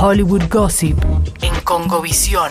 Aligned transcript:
Hollywood 0.00 0.44
Gossip 0.50 0.98
en 1.42 1.54
Congovisión. 1.62 2.50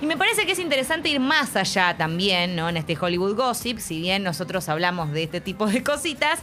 Y 0.00 0.06
me 0.06 0.16
parece 0.16 0.46
que 0.46 0.52
es 0.52 0.58
interesante 0.58 1.08
ir 1.08 1.18
más 1.20 1.56
allá 1.56 1.96
también, 1.96 2.54
¿no? 2.54 2.68
En 2.68 2.76
este 2.76 2.96
Hollywood 3.00 3.34
Gossip, 3.34 3.78
si 3.78 4.00
bien 4.00 4.22
nosotros 4.22 4.68
hablamos 4.68 5.10
de 5.12 5.24
este 5.24 5.40
tipo 5.40 5.66
de 5.66 5.82
cositas, 5.82 6.38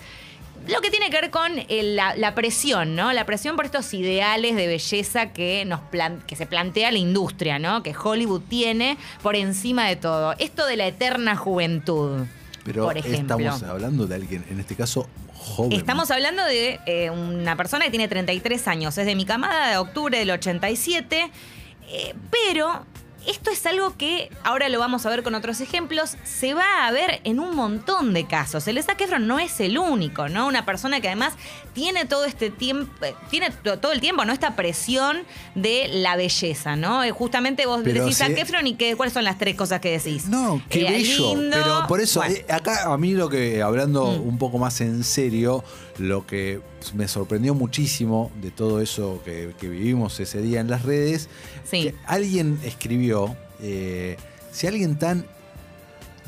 lo 0.68 0.82
que 0.82 0.90
tiene 0.90 1.10
que 1.10 1.22
ver 1.22 1.32
con 1.32 1.52
el- 1.70 1.96
la, 1.96 2.16
la 2.16 2.34
presión, 2.36 2.96
¿no? 2.96 3.14
La 3.14 3.26
presión 3.26 3.56
por 3.56 3.66
estos 3.66 3.94
ideales 3.94 4.56
de 4.56 4.68
belleza 4.68 5.32
que, 5.32 5.64
nos 5.66 5.80
plan- 5.80 6.22
que 6.28 6.36
se 6.36 6.46
plantea 6.48 6.92
la 6.92 6.98
industria, 6.98 7.60
¿no? 7.60 7.84
Que 7.84 7.96
Hollywood 7.96 8.42
tiene 8.50 8.98
por 9.22 9.36
encima 9.36 9.86
de 9.88 9.96
todo. 9.96 10.34
Esto 10.40 10.66
de 10.66 10.76
la 10.76 10.88
eterna 10.88 11.36
juventud, 11.36 12.26
Pero 12.66 12.86
por 12.86 12.98
ejemplo. 12.98 13.38
estamos 13.38 13.64
hablando 13.64 14.08
de 14.08 14.16
alguien, 14.16 14.44
en 14.50 14.60
este 14.60 14.76
caso, 14.76 15.08
Estamos 15.72 16.12
hablando 16.12 16.44
de 16.44 16.80
eh, 16.86 17.10
una 17.10 17.56
persona 17.56 17.86
que 17.86 17.92
tiene 17.92 18.08
33 18.08 18.68
años, 18.68 18.98
es 18.98 19.06
de 19.06 19.16
mi 19.16 19.26
camada 19.26 19.70
de 19.72 19.78
octubre 19.78 20.18
del 20.18 20.32
87, 20.32 21.32
eh, 21.88 22.14
pero 22.32 22.86
esto 23.28 23.52
es 23.52 23.66
algo 23.66 23.96
que 23.98 24.30
ahora 24.44 24.70
lo 24.70 24.80
vamos 24.80 25.06
a 25.06 25.10
ver 25.10 25.24
con 25.24 25.36
otros 25.36 25.62
ejemplos, 25.62 26.16
se 26.24 26.54
va 26.54 26.88
a 26.88 26.92
ver 26.92 27.22
en 27.24 27.40
un 27.40 27.56
montón 27.56 28.14
de 28.14 28.26
casos. 28.26 28.68
El 28.68 28.82
Zac 28.84 29.00
Efron 29.02 29.28
no 29.28 29.40
es 29.40 29.60
el 29.60 29.78
único, 29.78 30.30
¿no? 30.30 30.48
Una 30.48 30.66
persona 30.66 31.02
que 31.02 31.08
además 31.08 31.34
tiene 31.74 32.06
todo 32.06 32.26
este 32.26 32.50
tiempo, 32.50 32.92
eh, 33.06 33.14
tiene 33.30 33.50
to- 33.52 33.80
todo 33.80 33.92
el 33.92 34.00
tiempo, 34.02 34.26
¿no? 34.26 34.34
Esta 34.34 34.56
presión 34.56 35.24
de 35.56 35.88
la 35.92 36.16
belleza, 36.16 36.76
¿no? 36.76 37.04
Eh, 37.04 37.12
Justamente 37.12 37.66
vos 37.66 37.82
Pero 37.84 38.02
decís 38.04 38.18
si- 38.18 38.24
Zac 38.24 38.38
Efron 38.38 38.68
y 38.68 38.76
qué, 38.76 38.96
cuáles 38.96 39.14
son 39.14 39.24
las 39.24 39.38
tres 39.38 39.56
cosas 39.56 39.80
que 39.82 39.92
decís. 39.98 40.26
No, 40.28 40.62
qué 40.70 40.88
Eh, 40.88 40.92
bello. 40.92 41.36
lindo, 41.36 41.58
pero 41.58 41.88
por 41.88 42.02
eso, 42.02 42.20
bueno. 42.20 42.36
eh, 42.36 42.46
acá 42.52 42.92
a 42.92 42.98
mí 42.98 43.12
lo 43.14 43.30
que, 43.30 43.62
hablando 43.62 44.06
Mm. 44.06 44.28
un 44.28 44.38
poco 44.38 44.58
más 44.58 44.80
en 44.82 45.04
serio, 45.04 45.64
lo 45.98 46.26
que 46.28 46.60
me 46.94 47.08
sorprendió 47.08 47.54
muchísimo 47.54 48.32
de 48.42 48.52
todo 48.52 48.82
eso 48.82 49.22
que, 49.24 49.54
que 49.60 49.70
vivimos 49.70 50.20
ese 50.20 50.42
día 50.42 50.60
en 50.60 50.70
las 50.70 50.84
redes, 50.84 51.30
Sí. 51.64 51.84
que 51.84 51.96
alguien 52.06 52.60
escribió, 52.64 53.36
eh, 53.62 54.18
si 54.52 54.68
alguien 54.68 54.98
tan 55.00 55.26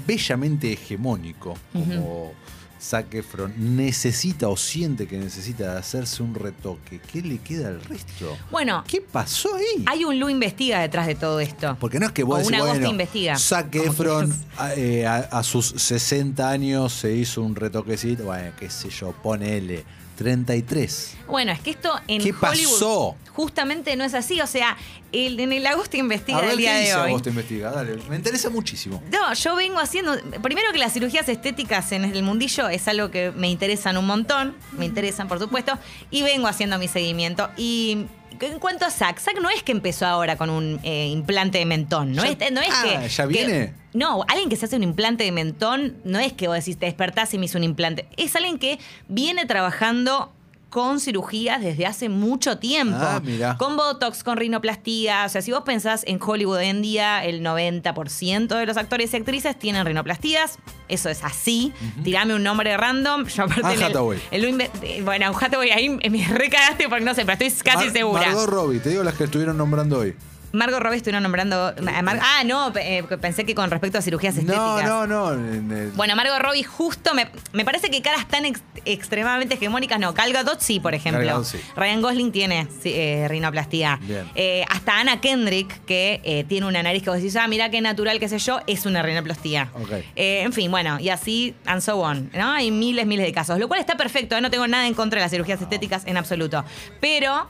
bellamente 0.05 0.71
hegemónico 0.73 1.55
como 1.73 2.33
Zac 2.79 3.11
Efron 3.15 3.53
necesita 3.75 4.47
o 4.49 4.55
siente 4.55 5.07
que 5.07 5.17
necesita 5.17 5.77
hacerse 5.79 6.21
un 6.21 6.35
retoque, 6.35 6.99
¿qué 7.11 7.23
le 7.23 7.39
queda 7.39 7.69
al 7.69 7.81
resto? 7.83 8.37
Bueno, 8.51 8.83
¿Qué 8.87 9.01
pasó 9.01 9.55
ahí? 9.55 9.83
hay 9.87 10.03
un 10.05 10.19
Lu 10.19 10.29
investiga 10.29 10.81
detrás 10.81 11.07
de 11.07 11.15
todo 11.15 11.39
esto. 11.39 11.75
Porque 11.79 11.99
no 11.99 12.05
es 12.05 12.11
que 12.11 12.23
vos 12.23 12.37
decís, 12.47 12.59
bueno, 12.59 12.87
investiga, 12.87 13.35
Zac 13.37 13.73
Efron 13.73 14.31
a, 14.57 14.73
eh, 14.75 15.07
a- 15.07 15.15
a 15.31 15.43
sus 15.43 15.65
60 15.69 16.49
años 16.51 16.93
se 16.93 17.13
hizo 17.15 17.41
un 17.41 17.55
retoquecito, 17.55 18.25
bueno, 18.25 18.51
qué 18.59 18.69
sé 18.69 18.89
yo, 18.91 19.11
ponele 19.23 19.83
33. 20.17 21.15
Bueno, 21.27 21.51
es 21.51 21.59
que 21.61 21.69
esto 21.71 21.93
en 22.07 22.21
¿Qué 22.21 22.29
Hollywood 22.31 22.39
pasó? 22.73 23.15
justamente 23.33 23.95
no 23.95 24.03
es 24.03 24.13
así. 24.13 24.41
O 24.41 24.47
sea, 24.47 24.75
el- 25.11 25.39
en 25.39 25.53
el 25.53 25.65
agosto 25.65 25.95
investiga 25.97 26.39
a 26.39 26.41
ver 26.41 26.51
el 26.51 26.57
día 26.57 26.79
qué 26.79 26.85
de 26.87 26.95
hoy. 26.95 27.11
vos 27.11 27.21
te 27.21 27.29
investiga, 27.29 27.71
dale, 27.71 27.97
me 28.09 28.15
interesa 28.15 28.49
muchísimo. 28.49 29.01
No, 29.11 29.33
yo 29.33 29.55
vengo 29.55 29.79
haciendo. 29.79 30.17
Primero 30.41 30.71
que 30.73 30.79
las 30.79 30.93
cirugías 30.93 31.29
estéticas 31.29 31.91
en 31.91 32.03
el 32.05 32.23
mundillo 32.23 32.67
es 32.67 32.87
algo 32.87 33.11
que 33.11 33.31
me 33.31 33.49
interesan 33.49 33.95
un 33.97 34.05
montón. 34.07 34.55
Me 34.73 34.85
interesan, 34.85 35.27
por 35.27 35.39
supuesto. 35.39 35.77
Y 36.11 36.23
vengo 36.23 36.47
haciendo 36.47 36.77
mi 36.79 36.87
seguimiento. 36.87 37.49
Y 37.55 38.05
en 38.45 38.59
cuanto 38.59 38.85
a 38.85 38.91
Zack, 38.91 39.19
Zack 39.19 39.39
no 39.41 39.49
es 39.49 39.63
que 39.63 39.71
empezó 39.71 40.05
ahora 40.05 40.35
con 40.38 40.49
un 40.49 40.80
eh, 40.83 41.07
implante 41.07 41.57
de 41.57 41.66
mentón. 41.66 42.13
No 42.13 42.23
Ya- 42.23 42.31
es, 42.31 42.52
no 42.52 42.61
es 42.61 42.69
ah, 42.71 42.83
que. 43.02 43.09
¿ya 43.09 43.23
que- 43.23 43.30
viene? 43.33 43.73
no, 43.93 44.23
alguien 44.27 44.49
que 44.49 44.55
se 44.55 44.66
hace 44.66 44.75
un 44.75 44.83
implante 44.83 45.23
de 45.23 45.31
mentón 45.31 45.97
no 46.03 46.19
es 46.19 46.33
que 46.33 46.47
vos 46.47 46.58
decís 46.58 46.77
te 46.77 46.85
despertás 46.85 47.33
y 47.33 47.38
me 47.39 47.45
hizo 47.45 47.58
un 47.58 47.63
implante. 47.63 48.08
Es 48.17 48.35
alguien 48.35 48.59
que 48.59 48.77
viene 49.08 49.45
trabajando 49.45 50.31
con 50.69 50.99
cirugías 50.99 51.61
desde 51.61 51.85
hace 51.85 52.09
mucho 52.09 52.57
tiempo. 52.57 52.97
Ah, 52.99 53.21
mirá. 53.23 53.57
Con 53.57 53.77
Botox, 53.77 54.23
con 54.23 54.37
rinoplastía. 54.37 55.23
O 55.25 55.29
sea, 55.29 55.41
si 55.41 55.51
vos 55.51 55.61
pensás 55.65 56.03
en 56.05 56.19
Hollywood 56.21 56.57
hoy 56.57 56.65
en 56.67 56.81
día, 56.81 57.23
el 57.23 57.41
90% 57.41 58.47
de 58.58 58.65
los 58.65 58.77
actores 58.77 59.14
y 59.14 59.17
actrices 59.17 59.58
tienen 59.58 59.86
rinoplastías. 59.86 60.59
Eso 60.89 61.09
es 61.09 61.23
así. 61.23 61.73
Tirame 62.03 62.36
un 62.36 62.43
nombre 62.43 62.75
random. 62.75 63.25
Yo 63.25 63.43
aparte 63.43 63.61
Anne 63.65 63.75
en 63.75 63.81
el- 63.81 63.87
Hathaway. 63.87 64.19
el 64.31 64.43
inve- 64.45 64.69
eh, 64.81 65.02
bueno, 65.03 65.31
Hathaway 65.39 65.71
ahí 65.71 65.89
me 65.89 66.27
recagaste 66.27 66.89
porque 66.89 67.05
no 67.05 67.13
sé, 67.13 67.25
pero 67.25 67.33
estoy 67.43 67.52
casi 67.63 67.86
Mar- 67.86 67.93
segura. 67.93 68.25
Margot 68.27 68.49
Robbie, 68.49 68.80
te 68.80 68.89
digo 68.89 69.03
las 69.03 69.15
que 69.15 69.23
estuvieron 69.25 69.58
nombrando 69.58 69.99
hoy. 69.99 70.15
Margot 70.53 70.80
Robbie 70.80 70.97
estuvieron 70.97 71.23
nombrando. 71.23 71.67
a 71.67 72.02
Mar- 72.02 72.19
ah, 72.21 72.43
no, 72.45 72.71
eh, 72.80 73.03
pensé 73.21 73.45
que 73.45 73.53
con 73.53 73.69
respecto 73.69 73.97
a 73.97 74.02
cirugías 74.02 74.35
No, 74.35 74.41
estéticas. 74.41 74.85
no, 74.85 75.05
no. 75.08 75.31
el- 75.31 75.91
Bueno, 75.95 76.15
Margot 76.15 76.39
Robbie 76.39 76.63
justo 76.63 77.13
me, 77.13 77.30
me 77.53 77.65
parece 77.65 77.89
que 77.89 78.02
caras 78.02 78.27
tan 78.27 78.45
ex- 78.45 78.61
extremadamente 78.86 79.55
hegemónicas 79.55 79.99
no. 79.99 80.13
Gal 80.13 80.31
Gadot 80.33 80.59
sí, 80.61 80.80
por 80.80 80.93
ejemplo. 80.93 81.19
Gal 81.19 81.30
Gadot 81.30 81.45
sí. 81.45 81.59
Ryan 81.75 82.02
Gosling 82.02 82.31
tiene 82.31 82.67
sí, 82.81 82.93
eh, 82.95 83.27
rinoplastia. 83.27 83.99
Bien. 84.02 84.25
Eh, 84.36 84.63
hasta 84.69 84.99
Anna 84.99 85.19
Kendrick, 85.21 85.83
que 85.86 86.21
eh, 86.23 86.45
tiene 86.47 86.65
una 86.67 86.81
nariz 86.81 87.03
que 87.03 87.09
vos 87.09 87.17
decís, 87.19 87.36
ah, 87.36 87.47
mira 87.47 87.69
qué 87.69 87.81
natural, 87.81 88.19
qué 88.19 88.30
sé 88.30 88.39
yo, 88.39 88.59
es 88.67 88.86
una 88.86 89.02
rinoplastia. 89.02 89.69
Ok. 89.73 89.91
Eh, 90.15 90.41
en 90.43 90.53
fin, 90.53 90.71
bueno, 90.71 90.99
y 90.99 91.09
así, 91.09 91.55
and 91.65 91.81
so 91.81 91.97
on. 91.99 92.30
¿no? 92.33 92.52
Hay 92.53 92.71
miles, 92.71 93.05
miles 93.05 93.25
de 93.25 93.33
casos. 93.33 93.59
Lo 93.59 93.67
cual 93.67 93.80
está 93.80 93.97
perfecto, 93.97 94.36
¿eh? 94.37 94.41
no 94.41 94.49
tengo 94.49 94.67
nada 94.67 94.87
en 94.87 94.93
contra 94.93 95.19
de 95.19 95.25
las 95.25 95.31
cirugías 95.31 95.61
estéticas 95.61 96.03
en 96.05 96.17
absoluto. 96.17 96.63
Pero 97.02 97.49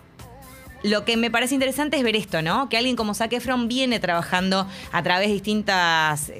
lo 0.83 1.05
que 1.05 1.17
me 1.17 1.31
parece 1.31 1.53
interesante 1.53 1.97
es 1.97 2.03
ver 2.03 2.15
esto, 2.15 2.41
¿no? 2.41 2.69
Que 2.69 2.77
alguien 2.77 2.95
como 2.95 3.13
Zac 3.13 3.33
viene 3.67 3.99
trabajando 3.99 4.67
a 4.91 5.03
través 5.03 5.27
de 5.27 5.33
distintos 5.33 6.31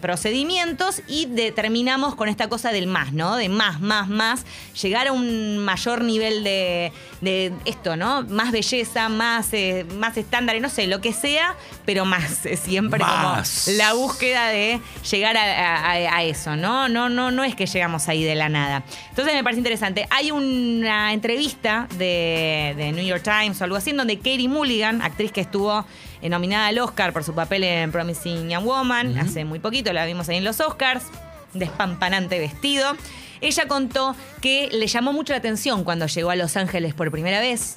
procedimientos 0.00 1.02
y 1.08 1.26
determinamos 1.26 2.14
con 2.14 2.28
esta 2.28 2.48
cosa 2.48 2.70
del 2.72 2.86
más, 2.86 3.12
¿no? 3.12 3.36
De 3.36 3.48
más, 3.48 3.80
más, 3.80 4.08
más, 4.08 4.44
llegar 4.80 5.08
a 5.08 5.12
un 5.12 5.58
mayor 5.58 6.02
nivel 6.04 6.44
de, 6.44 6.92
de 7.20 7.52
esto, 7.64 7.96
¿no? 7.96 8.22
Más 8.22 8.52
belleza, 8.52 9.08
más, 9.08 9.52
eh, 9.52 9.84
más 9.96 10.16
estándares, 10.16 10.62
no 10.62 10.68
sé, 10.70 10.86
lo 10.86 11.00
que 11.00 11.12
sea, 11.12 11.56
pero 11.84 12.04
más, 12.04 12.46
eh, 12.46 12.56
siempre 12.56 13.00
Más. 13.00 13.64
como 13.66 13.76
la 13.76 13.92
búsqueda 13.94 14.48
de 14.48 14.80
llegar 15.10 15.36
a, 15.36 15.90
a- 15.90 16.16
a 16.16 16.22
eso, 16.22 16.56
¿no? 16.56 16.88
No, 16.88 17.08
no, 17.08 17.30
no 17.30 17.44
es 17.44 17.54
que 17.54 17.66
llegamos 17.66 18.08
ahí 18.08 18.22
de 18.24 18.34
la 18.34 18.48
nada. 18.48 18.84
Entonces 19.10 19.34
me 19.34 19.42
parece 19.42 19.58
interesante. 19.60 20.06
Hay 20.10 20.30
una 20.30 21.12
entrevista 21.12 21.88
de, 21.98 22.74
de 22.76 22.92
New 22.92 23.04
York 23.04 23.22
Times 23.22 23.60
o 23.60 23.64
algo 23.64 23.76
así, 23.76 23.90
en 23.90 23.96
donde 23.98 24.16
Katie 24.18 24.48
Mulligan, 24.48 25.02
actriz 25.02 25.32
que 25.32 25.40
estuvo 25.40 25.80
eh, 25.80 25.84
nominada 26.28 26.68
al 26.68 26.78
Oscar 26.78 27.12
por 27.12 27.24
su 27.24 27.34
papel 27.34 27.64
en 27.64 27.92
Promising 27.92 28.48
Young 28.48 28.64
Woman, 28.64 29.18
hace 29.18 29.44
muy 29.44 29.58
poquito, 29.58 29.92
la 29.92 30.06
vimos 30.06 30.28
ahí 30.28 30.38
en 30.38 30.44
los 30.44 30.60
Oscars, 30.60 31.04
despampanante 31.52 32.38
vestido. 32.38 32.96
Ella 33.40 33.68
contó 33.68 34.16
que 34.40 34.68
le 34.72 34.86
llamó 34.86 35.12
mucho 35.12 35.32
la 35.32 35.38
atención 35.38 35.84
cuando 35.84 36.06
llegó 36.06 36.30
a 36.30 36.36
Los 36.36 36.56
Ángeles 36.56 36.94
por 36.94 37.10
primera 37.10 37.40
vez, 37.40 37.76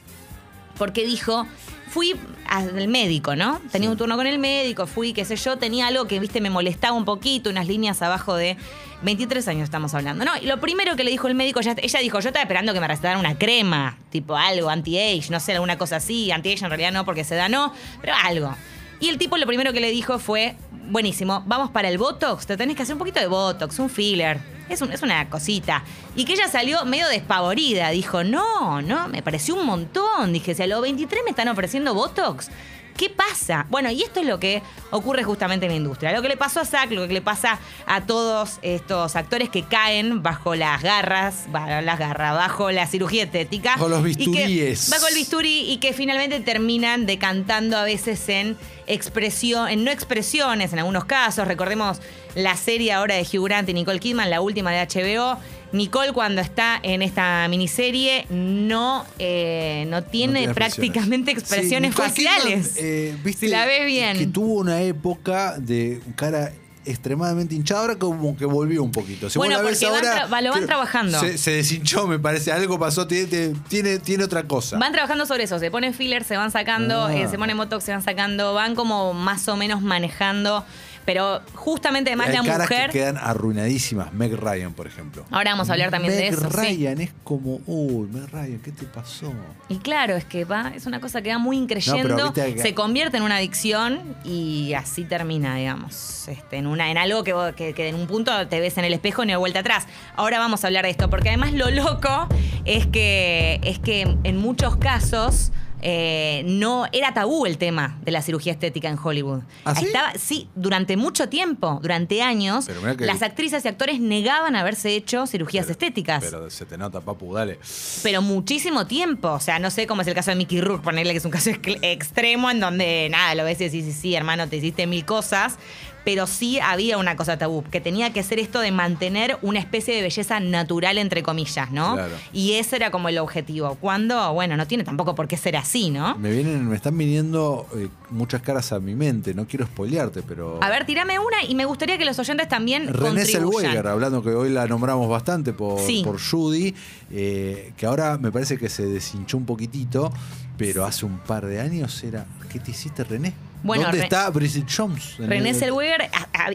porque 0.78 1.06
dijo, 1.06 1.46
fui 1.90 2.16
al 2.48 2.88
médico, 2.88 3.36
¿no? 3.36 3.60
Tenía 3.72 3.90
un 3.90 3.98
turno 3.98 4.16
con 4.16 4.28
el 4.28 4.40
médico, 4.40 4.88
fui, 4.88 5.14
qué 5.14 5.26
sé 5.26 5.36
yo, 5.36 5.58
tenía 5.58 5.88
algo 5.88 6.06
que, 6.08 6.20
viste, 6.20 6.42
me 6.42 6.50
molestaba 6.50 6.96
un 6.96 7.06
poquito, 7.06 7.50
unas 7.50 7.68
líneas 7.68 8.02
abajo 8.02 8.36
de 8.36 8.58
23 9.04 9.48
años 9.48 9.64
estamos 9.66 9.94
hablando, 9.94 10.26
¿no? 10.26 10.32
Y 10.42 10.46
lo 10.48 10.60
primero 10.60 10.96
que 10.96 11.04
le 11.04 11.12
dijo 11.12 11.28
el 11.28 11.36
médico, 11.36 11.62
ya- 11.62 11.76
ella 11.78 12.00
dijo, 12.00 12.20
yo 12.20 12.30
estaba 12.30 12.42
esperando 12.44 12.74
que 12.74 12.80
me 12.80 12.88
recetaran 12.88 13.20
una 13.20 13.38
crema, 13.38 13.98
tipo 14.10 14.36
algo, 14.36 14.70
anti-age, 14.70 15.30
no 15.30 15.40
sé, 15.40 15.54
alguna 15.54 15.78
cosa 15.78 15.98
así, 15.98 16.32
anti-age 16.32 16.64
en 16.64 16.70
realidad 16.70 16.92
no, 16.92 17.06
porque 17.06 17.24
se 17.24 17.36
da 17.36 17.48
no, 17.50 17.74
pero 18.02 18.14
algo. 18.24 18.56
Y 19.00 19.10
el 19.10 19.18
tipo 19.18 19.38
lo 19.38 19.46
primero 19.46 19.74
que 19.74 19.80
le 19.80 19.92
dijo 19.92 20.18
fue, 20.20 20.56
buenísimo, 20.90 21.44
vamos 21.46 21.70
para 21.72 21.90
el 21.90 21.98
Botox, 21.98 22.48
te 22.48 22.58
tenés 22.58 22.76
que 22.76 22.84
hacer 22.84 22.94
un 22.96 23.00
poquito 23.00 23.20
de 23.20 23.28
Botox, 23.28 23.78
un 23.80 23.90
filler. 23.90 24.40
Es, 24.70 24.82
un- 24.82 24.92
es 24.92 25.02
una 25.02 25.30
cosita. 25.30 25.84
Y 26.16 26.26
que 26.26 26.34
ella 26.34 26.48
salió 26.48 26.84
medio 26.86 27.08
despavorida. 27.08 27.90
Dijo, 27.90 28.24
no, 28.24 28.82
no, 28.82 29.08
me 29.08 29.22
pareció 29.22 29.56
un 29.56 29.66
montón. 29.66 30.34
Dije, 30.34 30.54
si 30.56 30.64
a 30.64 30.68
los 30.68 30.82
23 30.82 31.22
me 31.24 31.30
están 31.32 31.48
ofreciendo 31.48 31.94
Botox, 31.94 32.50
¿qué 32.98 33.10
pasa? 33.10 33.66
Bueno, 33.70 33.90
y 33.92 34.02
esto 34.04 34.20
es 34.20 34.26
lo 34.26 34.40
que 34.40 34.62
ocurre 34.92 35.24
justamente 35.24 35.66
en 35.68 35.72
la 35.72 35.78
industria. 35.78 36.12
Lo 36.12 36.22
que 36.22 36.28
le 36.28 36.36
pasó 36.38 36.60
a 36.62 36.66
Zack, 36.66 36.92
lo 36.92 37.08
que 37.08 37.14
le 37.14 37.22
pasa 37.22 37.60
a 37.86 38.02
todos 38.06 38.58
estos 38.64 39.16
actores 39.16 39.50
que 39.50 39.64
caen 39.64 40.24
bajo 40.24 40.56
las 40.56 40.82
garras, 40.82 41.46
bajo 41.52 41.82
las 41.82 42.00
garras, 42.00 42.34
bajo 42.36 42.72
la 42.72 42.88
cirugía 42.88 43.24
estética. 43.26 43.72
Bajo 43.74 43.88
los 43.90 44.00
y 44.08 44.16
que- 44.16 44.26
bisturíes. 44.32 44.90
bajo 44.90 45.08
el 45.08 45.16
bisturí 45.16 45.72
y 45.72 45.78
que 45.78 45.94
finalmente 45.94 46.40
terminan 46.40 47.06
decantando 47.06 47.78
a 47.78 47.84
veces 47.84 48.28
en 48.30 48.58
expresión, 48.88 49.70
en 49.70 49.84
no 49.84 49.92
expresiones 49.92 50.74
en 50.74 50.80
algunos 50.80 51.06
casos. 51.06 51.48
Recordemos 51.48 52.00
la 52.36 52.56
serie 52.56 52.94
ahora 52.94 53.16
de 53.16 53.22
Hugh 53.22 53.46
Grant 53.46 53.70
y 53.70 53.74
Nicole 53.74 54.00
Kidman, 54.00 54.30
la 54.30 54.42
última 54.42 54.72
de 54.72 54.80
HBO. 54.82 55.38
Nicole 55.72 56.14
cuando 56.14 56.42
está 56.42 56.80
en 56.82 57.02
esta 57.02 57.48
miniserie 57.50 58.26
no, 58.30 59.06
eh, 59.20 59.86
no, 59.90 60.04
tiene 60.04 60.40
tiene 60.40 60.54
prácticamente 60.54 61.32
expresiones 61.32 61.94
Sí, 61.96 62.02
faciales. 62.02 62.68
Kidman, 62.70 62.86
eh, 62.86 63.18
¿viste? 63.24 63.46
si 63.48 63.52
la 63.52 63.66
ves 63.66 63.86
bien. 63.86 64.18
Que 64.18 64.28
tuvo 64.28 64.56
una 64.56 64.82
época 64.82 65.58
de 65.60 66.02
cara 66.16 66.52
extremadamente 66.86 67.54
hinchada, 67.54 67.82
ahora 67.82 67.96
como 67.98 68.38
que 68.38 68.46
volvió 68.46 68.82
un 68.82 68.92
poquito. 68.94 69.30
Si 69.30 69.38
Bueno, 69.38 69.60
porque 69.62 69.86
ahora, 69.86 70.24
lo 70.26 70.30
van 70.30 70.54
creo- 70.54 70.66
trabajando. 70.68 71.20
Se, 71.20 71.38
se 71.38 71.52
deshinchó, 71.52 72.08
me 72.08 72.18
parece. 72.18 72.50
Algo 72.54 72.80
pasó, 72.80 73.06
tiene, 73.08 73.54
tiene- 73.68 74.00
tiene, 74.00 74.24
otra 74.24 74.44
cosa. 74.44 74.78
Van 74.78 74.94
trabajando 74.94 75.26
sobre 75.26 75.44
eso, 75.44 75.60
se 75.60 75.70
ponen 75.70 75.94
fillers, 75.94 76.26
se 76.26 76.38
van 76.38 76.50
sacando, 76.50 77.08
Ah. 77.08 77.14
eh, 77.16 77.28
se 77.28 77.38
ponen 77.38 77.58
botox, 77.58 77.84
se 77.84 77.92
van 77.92 78.02
sacando, 78.04 78.54
van 78.54 78.74
como 78.76 79.14
más 79.14 79.48
o 79.50 79.58
menos 79.58 79.82
manejando. 79.82 80.64
Pero 81.08 81.40
justamente 81.56 82.10
además 82.10 82.28
Hay 82.28 82.36
la 82.36 82.44
caras 82.44 82.70
mujer. 82.70 82.92
que 82.92 83.00
quedan 83.00 83.16
arruinadísimas. 83.18 84.12
Meg 84.14 84.34
Ryan, 84.36 84.74
por 84.74 84.88
ejemplo. 84.88 85.24
Ahora 85.32 85.52
vamos 85.52 85.70
a 85.70 85.72
hablar 85.72 85.90
también 85.90 86.14
de 86.14 86.20
Meg 86.20 86.34
eso, 86.34 86.50
sí. 86.52 86.58
Ryan 86.58 87.00
es 87.00 87.12
como, 87.24 87.62
uy, 87.66 88.10
Meg 88.12 88.30
Ryan, 88.30 88.60
¿qué 88.60 88.74
te 88.74 88.84
pasó? 88.84 89.32
Y 89.70 89.78
claro, 89.78 90.18
es 90.18 90.26
que 90.26 90.44
va, 90.44 90.74
es 90.76 90.86
una 90.86 91.00
cosa 91.00 91.22
que 91.22 91.30
va 91.30 91.38
muy 91.38 91.56
increyendo, 91.56 92.18
No, 92.18 92.34
que- 92.34 92.58
se 92.60 92.74
convierte 92.74 93.16
en 93.16 93.24
una 93.24 93.38
adicción 93.38 94.02
y 94.26 94.74
así 94.74 95.06
termina, 95.06 95.56
digamos, 95.56 96.28
este, 96.28 96.58
en 96.58 96.68
una, 96.68 96.92
en 96.92 96.98
algo 96.98 97.24
que, 97.24 97.34
que, 97.56 97.74
que 97.74 97.88
en 97.88 97.96
un 97.96 98.06
punto 98.08 98.46
te 98.50 98.60
ves 98.60 98.78
en 98.78 98.84
el 98.84 98.92
espejo 98.94 99.24
y 99.24 99.28
no 99.28 99.32
hay 99.32 99.40
vuelta 99.40 99.60
atrás. 99.60 99.88
Ahora 100.18 100.40
vamos 100.40 100.66
a 100.66 100.68
hablar 100.68 100.84
de 100.84 100.92
esto, 100.92 101.10
porque 101.10 101.30
además 101.30 101.54
lo 101.54 101.72
loco 101.72 102.28
es 102.66 102.86
que, 102.86 103.62
es 103.64 103.80
que 103.80 104.18
en 104.26 104.36
muchos 104.38 104.76
casos. 104.76 105.54
Eh, 105.82 106.44
no 106.46 106.86
era 106.92 107.14
tabú 107.14 107.46
el 107.46 107.58
tema 107.58 107.98
de 108.04 108.12
la 108.12 108.22
cirugía 108.22 108.52
estética 108.54 108.90
en 108.90 108.98
Hollywood. 109.02 109.42
¿Ah, 109.64 109.76
sí? 109.76 109.86
Estaba, 109.86 110.14
sí, 110.18 110.50
durante 110.56 110.98
mucho 110.98 111.30
tiempo, 111.30 111.80
durante 111.82 112.22
años, 112.24 112.66
que- 112.68 113.06
las 113.06 113.22
actrices 113.22 113.64
y 113.64 113.68
actores 113.68 114.00
negaban 114.00 114.56
haberse 114.56 114.96
hecho 114.96 115.28
cirugías 115.28 115.66
Pero- 115.66 115.72
estéticas. 115.74 116.24
Pero 116.24 116.50
se 116.50 116.66
te 116.66 116.78
nota, 116.78 117.02
papu, 117.02 117.34
dale. 117.34 117.60
pero 118.04 118.22
muchísimo 118.22 118.88
tiempo. 118.88 119.30
O 119.34 119.40
sea, 119.40 119.60
no 119.60 119.70
sé 119.70 119.86
cómo 119.88 120.02
es 120.02 120.08
el 120.08 120.16
caso 120.16 120.32
de 120.32 120.36
Mickey 120.38 120.62
Rourke, 120.62 120.84
ponerle 120.84 121.12
que 121.14 121.20
es 121.20 121.26
un 121.26 121.32
caso 121.32 121.50
extremo 121.82 122.50
en 122.50 122.60
donde 122.60 123.08
nada, 123.12 123.36
lo 123.36 123.44
ves 123.44 123.62
y 123.62 123.66
decís, 123.66 123.86
sí, 123.86 123.94
sí, 123.94 124.16
hermano, 124.16 124.48
te 124.50 124.58
hiciste 124.58 124.88
mil 124.88 125.06
cosas. 125.06 125.58
Pero 126.08 126.26
sí 126.26 126.58
había 126.62 126.98
una 126.98 127.18
cosa 127.18 127.38
tabú, 127.38 127.66
que 127.70 127.82
tenía 127.82 128.14
que 128.14 128.24
ser 128.24 128.40
esto 128.40 128.62
de 128.62 128.72
mantener 128.72 129.38
una 129.42 129.60
especie 129.60 129.94
de 129.94 130.02
belleza 130.02 130.40
natural, 130.40 130.98
entre 131.00 131.22
comillas, 131.22 131.70
¿no? 131.70 131.96
Claro. 131.96 132.14
Y 132.32 132.54
ese 132.54 132.78
era 132.78 132.92
como 132.92 133.10
el 133.10 133.18
objetivo. 133.18 133.76
Cuando, 133.82 134.32
bueno, 134.34 134.56
no 134.56 134.66
tiene 134.68 134.86
tampoco 134.86 135.16
por 135.16 135.28
qué 135.28 135.36
ser 135.36 135.58
así, 135.58 135.90
¿no? 135.90 136.18
Me 136.18 136.32
vienen, 136.32 136.66
me 136.70 136.78
están 136.78 136.98
viniendo 136.98 137.68
eh, 137.76 137.90
muchas 138.10 138.42
caras 138.42 138.72
a 138.72 138.80
mi 138.80 138.96
mente. 138.96 139.34
No 139.34 139.46
quiero 139.48 139.66
spoilearte, 139.66 140.22
pero. 140.22 140.64
A 140.64 140.70
ver, 140.70 140.86
tirame 140.86 141.20
una 141.20 141.44
y 141.46 141.56
me 141.56 141.66
gustaría 141.66 141.98
que 141.98 142.06
los 142.06 142.18
oyentes 142.20 142.48
también 142.48 142.88
René. 142.88 143.26
Zellweger, 143.26 143.86
hablando 143.86 144.24
que 144.24 144.30
hoy 144.30 144.50
la 144.50 144.66
nombramos 144.66 145.10
bastante 145.10 145.52
por, 145.52 145.82
Sí. 145.82 146.04
por 146.06 146.22
Judy, 146.22 146.74
eh, 147.12 147.74
que 147.76 147.86
ahora 147.86 148.18
me 148.18 148.32
parece 148.32 148.58
que 148.58 148.70
se 148.70 148.86
deshinchó 148.86 149.36
un 149.36 149.46
poquitito, 149.46 150.14
pero 150.58 150.86
hace 150.86 151.06
un 151.06 151.18
par 151.18 151.46
de 151.48 151.60
años 151.60 152.02
era. 152.02 152.26
¿Qué 152.50 152.62
te 152.62 152.72
hiciste, 152.72 153.04
René? 153.04 153.34
Bueno, 153.68 153.84
¿Dónde 153.84 153.98
Re- 154.00 154.04
está 154.06 154.30
Bridget 154.32 154.66
Jones? 154.76 155.16
En 155.20 155.30
René 155.30 155.50
el- 155.52 155.56
Zellweger, 155.56 156.10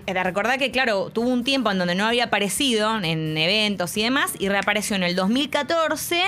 recordá 0.06 0.58
que, 0.58 0.70
claro, 0.72 1.10
tuvo 1.10 1.28
un 1.28 1.44
tiempo 1.44 1.70
en 1.70 1.78
donde 1.78 1.94
no 1.94 2.06
había 2.06 2.24
aparecido 2.24 2.96
en 2.98 3.36
eventos 3.38 3.96
y 3.96 4.02
demás, 4.02 4.32
y 4.38 4.48
reapareció 4.48 4.96
en 4.96 5.02
el 5.04 5.14
2014 5.14 6.22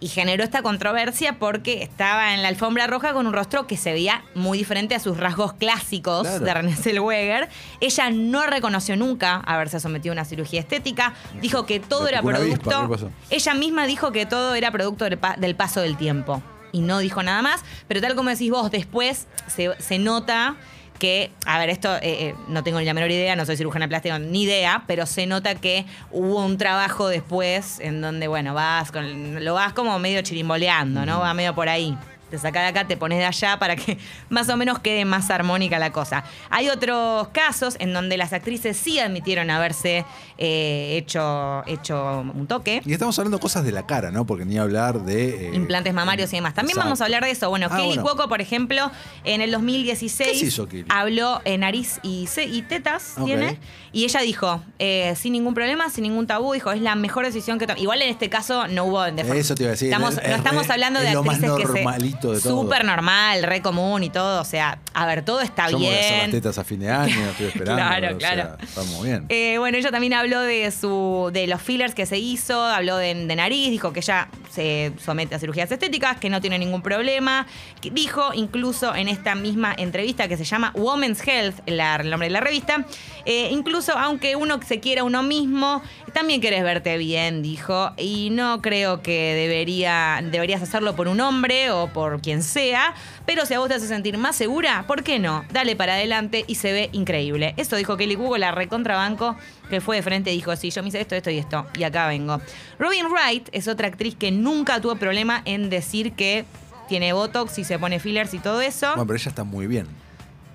y 0.00 0.08
generó 0.08 0.42
esta 0.42 0.62
controversia 0.62 1.38
porque 1.38 1.82
estaba 1.82 2.34
en 2.34 2.42
la 2.42 2.48
alfombra 2.48 2.88
roja 2.88 3.12
con 3.12 3.26
un 3.28 3.32
rostro 3.32 3.68
que 3.68 3.76
se 3.76 3.92
veía 3.92 4.24
muy 4.34 4.58
diferente 4.58 4.96
a 4.96 4.98
sus 4.98 5.16
rasgos 5.16 5.52
clásicos 5.52 6.22
Claro. 6.26 6.44
de 6.44 6.54
René 6.54 6.74
Zellweger. 6.74 7.48
Ella 7.80 8.10
no 8.10 8.44
reconoció 8.46 8.96
nunca 8.96 9.36
haberse 9.46 9.78
sometido 9.78 10.12
a 10.12 10.14
una 10.14 10.24
cirugía 10.24 10.58
estética, 10.60 11.14
dijo 11.40 11.66
que 11.66 11.78
todo 11.78 12.08
era 12.08 12.18
avispa, 12.18 12.38
producto... 12.38 12.82
¿qué 12.82 12.88
pasó? 12.88 13.10
Ella 13.30 13.54
misma 13.54 13.86
dijo 13.86 14.10
que 14.10 14.26
todo 14.26 14.54
era 14.56 14.72
producto 14.72 15.04
del, 15.04 15.18
pa- 15.18 15.36
del 15.38 15.54
paso 15.54 15.80
del 15.80 15.96
tiempo 15.96 16.42
y 16.72 16.80
no 16.80 16.98
dijo 16.98 17.22
nada 17.22 17.42
más, 17.42 17.62
pero 17.86 18.00
tal 18.00 18.14
como 18.14 18.30
decís 18.30 18.50
vos, 18.50 18.70
después 18.70 19.28
se, 19.46 19.70
se 19.78 19.98
nota 19.98 20.56
que, 21.02 21.32
a 21.46 21.58
ver, 21.58 21.68
esto 21.68 21.96
eh, 21.96 22.00
eh, 22.02 22.34
no 22.46 22.62
tengo 22.62 22.78
ni 22.78 22.84
la 22.84 22.94
menor 22.94 23.10
idea, 23.10 23.34
no 23.34 23.44
soy 23.44 23.56
cirujana 23.56 23.88
plástica 23.88 24.20
ni 24.20 24.42
idea, 24.42 24.84
pero 24.86 25.04
se 25.04 25.26
nota 25.26 25.56
que 25.56 25.84
hubo 26.12 26.44
un 26.44 26.58
trabajo 26.58 27.08
después 27.08 27.80
en 27.80 28.00
donde, 28.00 28.28
bueno, 28.28 28.54
vas 28.54 28.92
con, 28.92 29.44
lo 29.44 29.54
vas 29.54 29.72
como 29.72 29.98
medio 29.98 30.22
chirimboleando, 30.22 31.04
¿no? 31.04 31.18
Va 31.18 31.34
medio 31.34 31.56
por 31.56 31.68
ahí. 31.68 31.98
Te 32.32 32.38
sacás 32.38 32.62
de 32.62 32.68
acá, 32.68 32.88
te 32.88 32.96
pones 32.96 33.18
de 33.18 33.26
allá 33.26 33.58
para 33.58 33.76
que 33.76 33.98
más 34.30 34.48
o 34.48 34.56
menos 34.56 34.78
quede 34.78 35.04
más 35.04 35.28
armónica 35.30 35.78
la 35.78 35.92
cosa. 35.92 36.24
Hay 36.48 36.70
otros 36.70 37.28
casos 37.28 37.76
en 37.78 37.92
donde 37.92 38.16
las 38.16 38.32
actrices 38.32 38.74
sí 38.74 38.98
admitieron 38.98 39.50
haberse 39.50 40.06
eh, 40.38 40.96
hecho, 40.96 41.62
hecho 41.66 42.20
un 42.34 42.46
toque. 42.46 42.80
Y 42.86 42.92
estamos 42.94 43.18
hablando 43.18 43.36
de 43.36 43.42
cosas 43.42 43.64
de 43.64 43.72
la 43.72 43.84
cara, 43.86 44.10
¿no? 44.10 44.24
Porque 44.24 44.46
ni 44.46 44.56
hablar 44.56 45.02
de. 45.04 45.48
eh, 45.48 45.54
implantes 45.54 45.92
mamarios 45.92 46.32
y 46.32 46.36
demás. 46.36 46.54
También 46.54 46.70
exacto. 46.72 46.86
vamos 46.86 47.00
a 47.02 47.04
hablar 47.04 47.22
de 47.24 47.32
eso. 47.32 47.50
Bueno, 47.50 47.66
Ah, 47.70 47.76
Kelly 47.76 47.88
bueno. 47.88 48.02
Cuoco, 48.02 48.28
por 48.30 48.40
ejemplo, 48.40 48.90
en 49.24 49.42
el 49.42 49.50
2016 49.50 50.30
¿Qué 50.30 50.38
se 50.38 50.46
hizo 50.46 50.66
Kelly? 50.66 50.86
habló 50.88 51.42
en 51.44 51.60
nariz 51.60 52.00
y, 52.02 52.26
tetas, 52.68 53.14
Ok. 53.18 53.26
tiene, 53.26 53.58
y 53.92 54.04
ella 54.04 54.20
dijo, 54.20 54.62
eh, 54.78 55.14
sin 55.16 55.32
ningún 55.34 55.52
problema, 55.52 55.90
sin 55.90 56.04
ningún 56.04 56.26
tabú, 56.26 56.54
dijo, 56.54 56.72
es 56.72 56.80
la 56.80 56.94
mejor 56.94 57.26
decisión 57.26 57.58
que 57.58 57.66
tomó. 57.66 57.78
Igual 57.78 58.00
en 58.02 58.08
este 58.08 58.30
caso 58.30 58.66
no 58.68 58.84
hubo... 58.84 59.04
Eso 59.04 59.54
te 59.54 59.64
iba 59.64 59.68
a 59.70 59.72
decir, 59.72 59.88
Estamos, 59.92 60.14
es- 60.16 60.22
no 60.22 60.28
es 60.30 60.36
estamos 60.38 60.70
hablando 60.70 61.00
de 61.00 61.08
es 61.08 61.14
lo 61.14 61.22
más 61.24 61.36
actrices 61.36 61.56
que 61.58 61.64
normalito 61.82 62.21
de 62.30 62.40
todo. 62.40 62.62
Súper 62.62 62.84
normal, 62.84 63.42
re 63.42 63.60
común 63.60 64.04
y 64.04 64.10
todo. 64.10 64.40
O 64.40 64.44
sea, 64.44 64.78
a 64.94 65.06
ver, 65.06 65.24
todo 65.24 65.40
está 65.40 65.68
Yo 65.68 65.78
me 65.80 65.86
voy 65.86 65.94
a 65.94 65.98
hacer 65.98 66.10
las 66.12 66.18
bien. 66.20 66.30
tetas 66.30 66.58
a 66.58 66.64
fin 66.64 66.78
de 66.80 66.90
año, 66.90 67.28
estoy 67.30 67.46
esperando. 67.54 67.82
Claro, 67.82 68.16
o 68.16 68.20
sea, 68.20 68.34
claro. 68.34 68.56
estamos 68.62 69.02
bien. 69.02 69.26
Eh, 69.28 69.56
bueno, 69.58 69.76
ella 69.78 69.90
también 69.90 70.12
habló 70.14 70.40
de 70.40 70.70
su 70.70 71.30
de 71.32 71.46
los 71.48 71.60
fillers 71.60 71.94
que 71.94 72.06
se 72.06 72.18
hizo, 72.18 72.62
habló 72.64 72.96
de, 72.98 73.14
de 73.14 73.36
nariz, 73.36 73.70
dijo 73.70 73.92
que 73.92 73.98
ella 74.00 74.28
se 74.50 74.92
somete 75.04 75.34
a 75.34 75.38
cirugías 75.38 75.70
estéticas, 75.72 76.18
que 76.18 76.30
no 76.30 76.40
tiene 76.40 76.58
ningún 76.58 76.82
problema. 76.82 77.46
Que 77.80 77.90
dijo 77.90 78.30
incluso 78.34 78.94
en 78.94 79.08
esta 79.08 79.34
misma 79.34 79.74
entrevista 79.76 80.28
que 80.28 80.36
se 80.36 80.44
llama 80.44 80.70
Women's 80.76 81.26
Health, 81.26 81.56
la- 81.66 81.96
el 81.96 82.10
nombre 82.10 82.28
de 82.28 82.32
la 82.32 82.40
revista, 82.40 82.84
eh, 83.24 83.48
incluso 83.50 83.96
aunque 83.98 84.36
uno 84.36 84.60
se 84.66 84.78
quiera 84.80 85.04
uno 85.04 85.22
mismo, 85.22 85.82
también 86.12 86.40
querés 86.40 86.62
verte 86.62 86.98
bien, 86.98 87.42
dijo, 87.42 87.92
y 87.96 88.28
no 88.30 88.60
creo 88.60 89.00
que 89.02 89.34
debería, 89.34 90.20
deberías 90.22 90.60
hacerlo 90.62 90.94
por 90.94 91.08
un 91.08 91.20
hombre 91.20 91.70
o 91.70 91.88
por 91.88 92.11
quien 92.20 92.42
sea, 92.42 92.94
pero 93.26 93.46
si 93.46 93.54
a 93.54 93.58
vos 93.58 93.68
te 93.68 93.74
hace 93.74 93.86
sentir 93.86 94.18
más 94.18 94.36
segura, 94.36 94.84
¿por 94.86 95.02
qué 95.02 95.18
no? 95.18 95.44
Dale 95.52 95.76
para 95.76 95.94
adelante 95.94 96.44
y 96.46 96.56
se 96.56 96.72
ve 96.72 96.90
increíble. 96.92 97.54
Eso 97.56 97.76
dijo 97.76 97.96
Kelly 97.96 98.16
Cuoco, 98.16 98.38
la 98.38 98.52
recontrabanco, 98.52 99.36
que 99.70 99.80
fue 99.80 99.96
de 99.96 100.02
frente 100.02 100.32
y 100.32 100.36
dijo, 100.36 100.54
sí, 100.56 100.70
yo 100.70 100.82
me 100.82 100.88
hice 100.88 101.00
esto, 101.00 101.14
esto 101.14 101.30
y 101.30 101.38
esto, 101.38 101.66
y 101.78 101.84
acá 101.84 102.08
vengo. 102.08 102.40
Robin 102.78 103.06
Wright 103.06 103.48
es 103.52 103.68
otra 103.68 103.88
actriz 103.88 104.14
que 104.16 104.30
nunca 104.30 104.80
tuvo 104.80 104.96
problema 104.96 105.42
en 105.44 105.70
decir 105.70 106.12
que 106.12 106.44
tiene 106.88 107.12
Botox 107.12 107.58
y 107.58 107.64
se 107.64 107.78
pone 107.78 108.00
fillers 108.00 108.34
y 108.34 108.38
todo 108.38 108.60
eso. 108.60 108.88
Bueno, 108.88 109.06
pero 109.06 109.16
ella 109.16 109.28
está 109.28 109.44
muy 109.44 109.66
bien. 109.66 109.86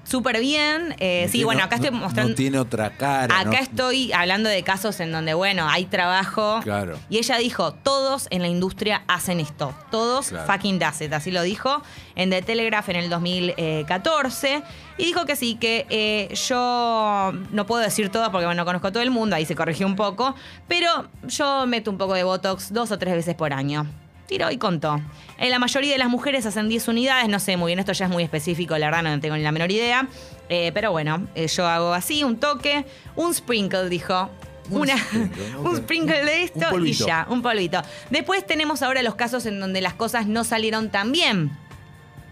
Súper 0.07 0.39
bien. 0.39 0.95
eh, 0.99 1.23
No 1.23 1.27
sí, 1.27 1.31
tiene- 1.33 1.45
bueno, 1.45 1.63
acá 1.63 1.75
estoy 1.75 1.91
mostrando... 1.91 2.29
No 2.29 2.35
tiene 2.35 2.59
otra 2.59 2.91
cara. 2.91 3.39
Acá 3.39 3.49
no- 3.51 3.57
estoy 3.57 4.11
hablando 4.13 4.47
de 4.49 4.63
casos 4.63 4.99
en 5.01 5.11
donde, 5.11 5.33
bueno, 5.33 5.67
hay 5.69 5.85
trabajo. 5.85 6.61
Claro. 6.63 6.97
Y 7.09 7.17
ella 7.17 7.37
dijo, 7.37 7.73
todos 7.73 8.27
en 8.29 8.41
la 8.41 8.47
industria 8.47 9.03
hacen 9.07 9.39
esto. 9.41 9.73
Todos 9.91 10.29
Claro. 10.29 10.51
fucking 10.51 10.79
does 10.79 11.01
it. 11.01 11.11
Así 11.11 11.29
lo 11.31 11.41
dijo 11.41 11.81
en 12.15 12.29
The 12.29 12.41
Telegraph 12.41 12.87
en 12.89 12.95
el 12.95 13.09
2014. 13.09 14.63
Y 14.97 15.05
dijo 15.05 15.25
que 15.25 15.35
sí, 15.35 15.55
que 15.55 15.85
eh, 15.89 16.33
yo 16.47 17.33
no 17.51 17.65
puedo 17.65 17.81
decir 17.83 18.09
todo 18.09 18.31
porque 18.31 18.45
bueno, 18.45 18.61
no 18.61 18.65
conozco 18.65 18.87
a 18.87 18.91
todo 18.91 19.03
el 19.03 19.11
mundo. 19.11 19.35
Ahí 19.35 19.45
se 19.45 19.55
corrigió 19.55 19.85
un 19.85 19.95
poco. 19.95 20.35
Pero 20.67 21.07
yo 21.27 21.65
meto 21.67 21.91
un 21.91 21.97
poco 21.97 22.13
de 22.13 22.23
Botox 22.23 22.71
dos 22.73 22.91
o 22.91 22.97
tres 22.97 23.13
veces 23.13 23.35
por 23.35 23.53
año. 23.53 23.85
Tiró 24.27 24.51
y 24.51 24.57
contó. 24.57 25.01
En 25.37 25.49
la 25.49 25.59
mayoría 25.59 25.93
de 25.93 25.97
las 25.97 26.09
mujeres 26.09 26.45
hacen 26.45 26.67
10 26.67 26.89
unidades, 26.89 27.29
no 27.29 27.39
sé 27.39 27.55
muy 27.55 27.69
bien, 27.69 27.79
esto 27.79 27.93
ya 27.93 28.05
es 28.05 28.11
muy 28.11 28.23
específico, 28.23 28.77
la 28.77 28.87
verdad 28.87 29.03
no 29.03 29.19
tengo 29.21 29.37
ni 29.37 29.43
la 29.43 29.51
menor 29.51 29.71
idea. 29.71 30.07
Eh, 30.49 30.71
pero 30.73 30.91
bueno, 30.91 31.27
eh, 31.35 31.47
yo 31.47 31.65
hago 31.65 31.93
así, 31.93 32.23
un 32.23 32.37
toque, 32.37 32.85
un 33.15 33.33
sprinkle, 33.33 33.89
dijo. 33.89 34.29
Un 34.69 34.81
Una, 34.81 34.97
sprinkle, 34.97 35.55
un 35.63 35.77
sprinkle 35.77 36.25
de 36.25 36.35
Un 36.53 36.63
esto 36.63 36.79
y 36.79 36.91
ya, 36.91 37.25
un 37.29 37.41
polvito. 37.41 37.81
Después 38.09 38.45
tenemos 38.45 38.81
ahora 38.81 39.01
los 39.01 39.15
casos 39.15 39.45
en 39.45 39.61
donde 39.61 39.79
las 39.79 39.93
cosas 39.93 40.27
no 40.27 40.43
salieron 40.43 40.89
tan 40.89 41.13
bien. 41.13 41.51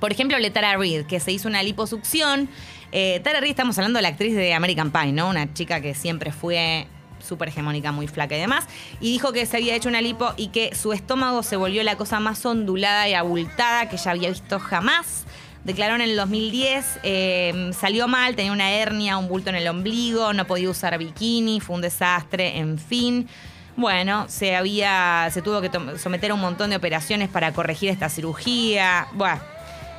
Por 0.02 0.12
ejemplo, 0.12 0.38
Letara 0.38 0.76
Reed, 0.76 1.06
que 1.06 1.22
se 1.22 1.32
hizo 1.32 1.48
una 1.48 1.64
liposucción. 1.64 2.50
Eh, 2.92 3.22
Tara 3.24 3.40
Reid, 3.40 3.52
estamos 3.52 3.78
hablando 3.78 3.98
de 3.98 4.04
la 4.04 4.10
actriz 4.10 4.36
de 4.36 4.54
American 4.54 4.92
Pie, 4.92 5.14
¿no? 5.14 5.30
Una 5.30 5.54
chica 5.54 5.82
que 5.82 5.96
siempre 5.96 6.32
fue 6.32 6.88
súper 7.26 7.50
hegemónica, 7.50 7.92
muy 7.92 8.08
flaca 8.08 8.36
y 8.36 8.40
demás. 8.40 8.66
Y 9.02 9.12
dijo 9.12 9.34
que 9.34 9.46
se 9.46 9.58
había 9.58 9.76
hecho 9.76 9.90
una 9.90 10.02
lipo 10.02 10.34
y 10.38 10.48
que 10.48 10.76
su 10.76 10.94
estómago 10.94 11.44
se 11.44 11.58
volvió 11.58 11.84
la 11.84 11.98
cosa 11.98 12.20
más 12.20 12.46
ondulada 12.46 13.10
y 13.10 13.14
abultada 13.14 13.90
que 13.90 13.98
ella 13.98 14.12
había 14.12 14.30
visto 14.30 14.60
jamás. 14.60 15.26
Declaró 15.64 15.96
en 15.96 16.02
el 16.02 16.16
2010, 16.16 17.00
eh, 17.02 17.72
salió 17.78 18.08
mal, 18.08 18.36
tenía 18.36 18.52
una 18.52 18.72
hernia, 18.72 19.18
un 19.18 19.28
bulto 19.28 19.50
en 19.50 19.56
el 19.56 19.68
ombligo, 19.68 20.32
no 20.32 20.46
podía 20.46 20.70
usar 20.70 20.96
bikini, 21.00 21.60
fue 21.60 21.76
un 21.76 21.82
desastre, 21.82 22.60
en 22.60 22.78
fin. 22.78 23.28
Bueno, 23.76 24.26
se 24.30 24.56
había, 24.56 25.28
se 25.32 25.42
tuvo 25.42 25.62
que 25.62 25.72
someter 25.98 26.32
a 26.32 26.34
un 26.36 26.40
montón 26.40 26.70
de 26.70 26.76
operaciones 26.76 27.30
para 27.30 27.52
corregir 27.52 27.90
esta 27.90 28.10
cirugía. 28.10 29.08
Bueno, 29.14 29.42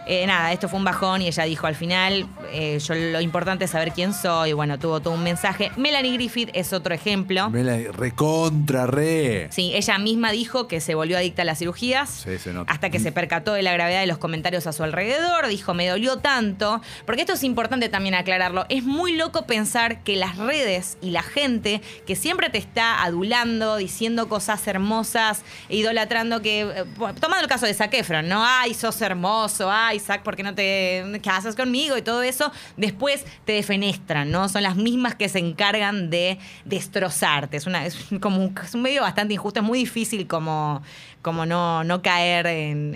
eh, 0.06 0.26
nada, 0.26 0.52
esto 0.52 0.68
fue 0.68 0.78
un 0.78 0.84
bajón 0.84 1.22
y 1.22 1.26
ella 1.26 1.44
dijo 1.44 1.66
al 1.66 1.74
final, 1.74 2.28
eh, 2.52 2.78
yo 2.78 2.94
lo 2.94 3.20
importante 3.20 3.64
es 3.64 3.70
saber 3.72 3.92
quién 3.92 4.14
soy. 4.14 4.52
Bueno, 4.52 4.78
tuvo 4.78 5.00
todo 5.00 5.14
un 5.14 5.22
mensaje. 5.22 5.72
Melanie 5.76 6.12
Griffith 6.12 6.50
es 6.52 6.72
otro 6.72 6.94
ejemplo. 6.94 7.50
Me 7.50 7.64
la 7.64 7.76
recontra 7.92 8.86
re. 8.86 9.48
Sí, 9.50 9.72
ella 9.74 9.98
misma 9.98 10.30
dijo 10.30 10.68
que 10.68 10.80
se 10.80 10.94
volvió 10.94 11.18
adicta 11.18 11.42
a 11.42 11.44
las 11.44 11.58
cirugías. 11.58 12.08
Sí, 12.08 12.38
se 12.38 12.52
nota. 12.52 12.72
Hasta 12.72 12.90
que 12.90 12.98
se 13.00 13.12
percató 13.12 13.52
de 13.52 13.62
la 13.62 13.72
gravedad 13.72 14.00
de 14.00 14.06
los 14.06 14.18
comentarios 14.18 14.66
a 14.66 14.72
su 14.72 14.82
alrededor. 14.82 15.48
Dijo, 15.48 15.74
me 15.74 15.88
dolió 15.88 16.18
tanto. 16.18 16.80
Porque 17.04 17.22
esto 17.22 17.32
es 17.32 17.42
importante 17.42 17.88
también 17.88 18.14
aclararlo. 18.14 18.66
Es 18.68 18.84
muy 18.84 19.16
loco 19.16 19.46
pensar 19.46 20.02
que 20.04 20.16
las 20.16 20.36
redes 20.36 20.98
y 21.02 21.10
la 21.10 21.22
gente 21.22 21.82
que 22.06 22.16
siempre 22.16 22.48
te 22.50 22.58
está 22.58 23.02
adulando, 23.02 23.76
diciendo 23.76 24.28
cosas 24.28 24.66
hermosas, 24.68 25.42
e 25.68 25.76
idolatrando 25.76 26.42
que. 26.42 26.60
eh, 26.60 26.84
tomando 27.20 27.42
el 27.42 27.48
caso 27.48 27.66
de 27.66 27.74
Zac 27.74 27.92
Efron, 27.94 28.28
¿no? 28.28 28.44
Ay, 28.44 28.74
sos 28.74 29.00
hermoso, 29.02 29.70
ay, 29.70 29.95
Zack, 30.00 30.22
¿por 30.22 30.36
qué 30.36 30.42
no 30.42 30.54
te 30.54 31.20
casas 31.22 31.56
conmigo? 31.56 31.96
Y 31.96 32.02
todo 32.02 32.22
eso, 32.22 32.50
después 32.76 33.24
te 33.44 33.52
defenestran, 33.52 34.30
¿no? 34.30 34.48
Son 34.48 34.62
las 34.62 34.76
mismas 34.76 35.14
que 35.14 35.28
se 35.28 35.38
encargan 35.38 36.10
de 36.10 36.38
destrozarte. 36.64 37.56
Es, 37.56 37.66
una, 37.66 37.82
como 38.20 38.42
un, 38.44 38.54
medio 38.82 39.02
bastante 39.02 39.34
injusto, 39.34 39.60
es 39.60 39.66
muy 39.66 39.78
difícil 39.78 40.26
como, 40.26 40.82
como 41.22 41.46
no, 41.46 41.84
no 41.84 42.02
caer 42.02 42.46
en- 42.46 42.94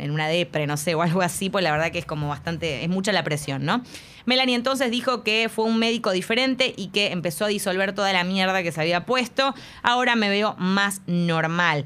en 0.00 0.10
una 0.10 0.28
depre, 0.28 0.66
no 0.66 0.76
sé, 0.76 0.94
o 0.94 1.02
algo 1.02 1.22
así, 1.22 1.50
pues 1.50 1.62
la 1.62 1.70
verdad 1.72 1.90
que 1.90 1.98
es 1.98 2.06
como 2.06 2.28
bastante, 2.28 2.82
es 2.82 2.88
mucha 2.88 3.12
la 3.12 3.22
presión, 3.24 3.64
¿no? 3.64 3.82
Melanie 4.24 4.56
entonces 4.56 4.90
dijo 4.90 5.22
que 5.22 5.48
fue 5.48 5.64
un 5.66 5.78
médico 5.78 6.10
diferente 6.10 6.74
y 6.76 6.88
que 6.88 7.12
empezó 7.12 7.44
a 7.44 7.48
disolver 7.48 7.92
toda 7.92 8.12
la 8.12 8.24
mierda 8.24 8.62
que 8.62 8.72
se 8.72 8.80
había 8.80 9.04
puesto. 9.06 9.54
Ahora 9.82 10.16
me 10.16 10.28
veo 10.28 10.54
más 10.58 11.00
normal. 11.06 11.84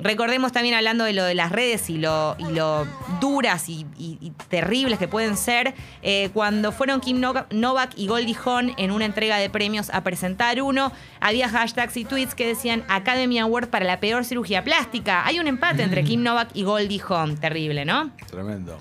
Recordemos 0.00 0.52
también 0.52 0.74
hablando 0.74 1.04
de 1.04 1.12
lo 1.12 1.24
de 1.24 1.34
las 1.34 1.50
redes 1.50 1.90
y 1.90 1.98
lo, 1.98 2.36
y 2.38 2.52
lo 2.52 2.86
duras 3.20 3.68
y, 3.68 3.84
y- 3.98 4.16
y 4.20 4.30
terribles 4.48 4.98
que 4.98 5.08
pueden 5.08 5.36
ser, 5.36 5.74
eh, 6.02 6.30
cuando 6.32 6.70
fueron 6.72 7.00
Kim 7.00 7.20
No- 7.20 7.46
Novak 7.50 7.90
y 7.96 8.06
Goldie 8.06 8.36
Hawn 8.44 8.72
en 8.76 8.90
una 8.92 9.04
entrega 9.04 9.38
de 9.38 9.50
premios 9.50 9.90
a 9.90 10.02
presentar 10.02 10.62
uno, 10.62 10.92
había 11.20 11.48
hashtags 11.48 11.96
y 11.96 12.04
tweets 12.04 12.34
que 12.34 12.46
decían 12.46 12.84
Academy 12.88 13.38
Award 13.40 13.68
para 13.68 13.84
la 13.84 13.98
peor 14.00 14.24
cirugía 14.24 14.62
plástica. 14.64 15.26
Hay 15.26 15.40
un 15.40 15.48
empate 15.48 15.82
entre 15.82 16.04
Kim 16.04 16.22
Novak 16.22 16.50
y 16.54 16.62
Goldie 16.62 17.00
Hawn, 17.08 17.36
terrible, 17.36 17.84
¿no? 17.84 18.10
Tremendo. 18.30 18.78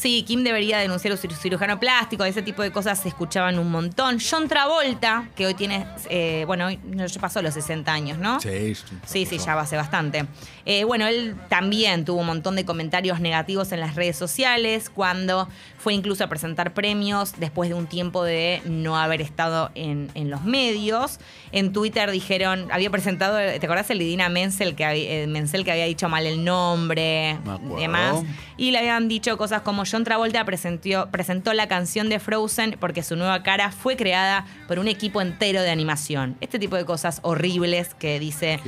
Sí, 0.00 0.24
Kim 0.26 0.42
debería 0.44 0.78
denunciar 0.78 1.12
a 1.12 1.16
un 1.16 1.20
cir- 1.20 1.36
cirujano 1.36 1.78
plástico, 1.78 2.24
ese 2.24 2.40
tipo 2.40 2.62
de 2.62 2.72
cosas 2.72 2.98
se 3.00 3.08
escuchaban 3.08 3.58
un 3.58 3.70
montón. 3.70 4.16
John 4.18 4.48
Travolta, 4.48 5.28
que 5.36 5.44
hoy 5.44 5.52
tiene, 5.52 5.86
eh, 6.08 6.44
bueno, 6.46 6.68
hoy 6.68 6.78
no, 6.84 7.04
ya 7.04 7.20
pasó 7.20 7.42
los 7.42 7.52
60 7.52 7.92
años, 7.92 8.16
¿no? 8.16 8.40
Sí, 8.40 8.74
Sí, 9.04 9.26
sí, 9.26 9.36
ya 9.36 9.54
va 9.54 9.60
hace 9.60 9.76
bastante. 9.76 10.24
Eh, 10.64 10.84
bueno, 10.84 11.06
él 11.06 11.36
también 11.50 12.06
tuvo 12.06 12.20
un 12.20 12.26
montón 12.28 12.56
de 12.56 12.64
comentarios 12.64 13.20
negativos 13.20 13.72
en 13.72 13.80
las 13.80 13.94
redes 13.94 14.16
sociales 14.16 14.88
cuando 14.88 15.48
fue 15.76 15.92
incluso 15.92 16.24
a 16.24 16.28
presentar 16.28 16.72
premios 16.72 17.34
después 17.38 17.68
de 17.68 17.74
un 17.74 17.86
tiempo 17.86 18.24
de 18.24 18.62
no 18.64 18.98
haber 18.98 19.20
estado 19.20 19.70
en, 19.74 20.10
en 20.14 20.30
los 20.30 20.44
medios. 20.44 21.18
En 21.52 21.74
Twitter 21.74 22.10
dijeron, 22.10 22.68
había 22.72 22.88
presentado, 22.88 23.36
¿te 23.36 23.64
acordás 23.66 23.90
el 23.90 23.98
de 23.98 24.04
Idina 24.04 24.30
Menzel 24.30 24.74
que, 24.76 24.84
había- 24.86 25.10
eh, 25.24 25.26
Menzel 25.26 25.62
que 25.64 25.72
había 25.72 25.84
dicho 25.84 26.08
mal 26.08 26.24
el 26.26 26.42
nombre 26.42 27.38
Me 27.44 27.80
demás? 27.80 28.22
Y 28.56 28.70
le 28.70 28.78
habían 28.78 29.08
dicho 29.08 29.36
cosas 29.36 29.62
como 29.62 29.84
John 29.90 30.04
Travolta 30.04 30.44
presentó, 30.44 31.08
presentó 31.10 31.52
la 31.52 31.68
canción 31.68 32.08
de 32.08 32.18
Frozen 32.20 32.76
porque 32.80 33.02
su 33.02 33.16
nueva 33.16 33.42
cara 33.42 33.70
fue 33.72 33.96
creada 33.96 34.46
por 34.68 34.78
un 34.78 34.88
equipo 34.88 35.20
entero 35.20 35.62
de 35.62 35.70
animación. 35.70 36.36
Este 36.40 36.58
tipo 36.58 36.76
de 36.76 36.84
cosas 36.84 37.20
horribles 37.22 37.94
que 37.94 38.18
dice 38.20 38.60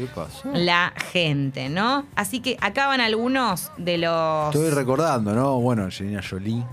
la 0.55 0.93
gente, 1.12 1.69
¿no? 1.69 2.07
Así 2.17 2.41
que 2.41 2.57
acá 2.61 2.87
van 2.88 3.00
algunos 3.00 3.71
de 3.76 3.99
los... 3.99 4.55
Estoy 4.55 4.71
recordando, 4.71 5.33
¿no? 5.35 5.61
Bueno, 5.61 5.85
Angelina 5.85 6.21
Jolie 6.29 6.64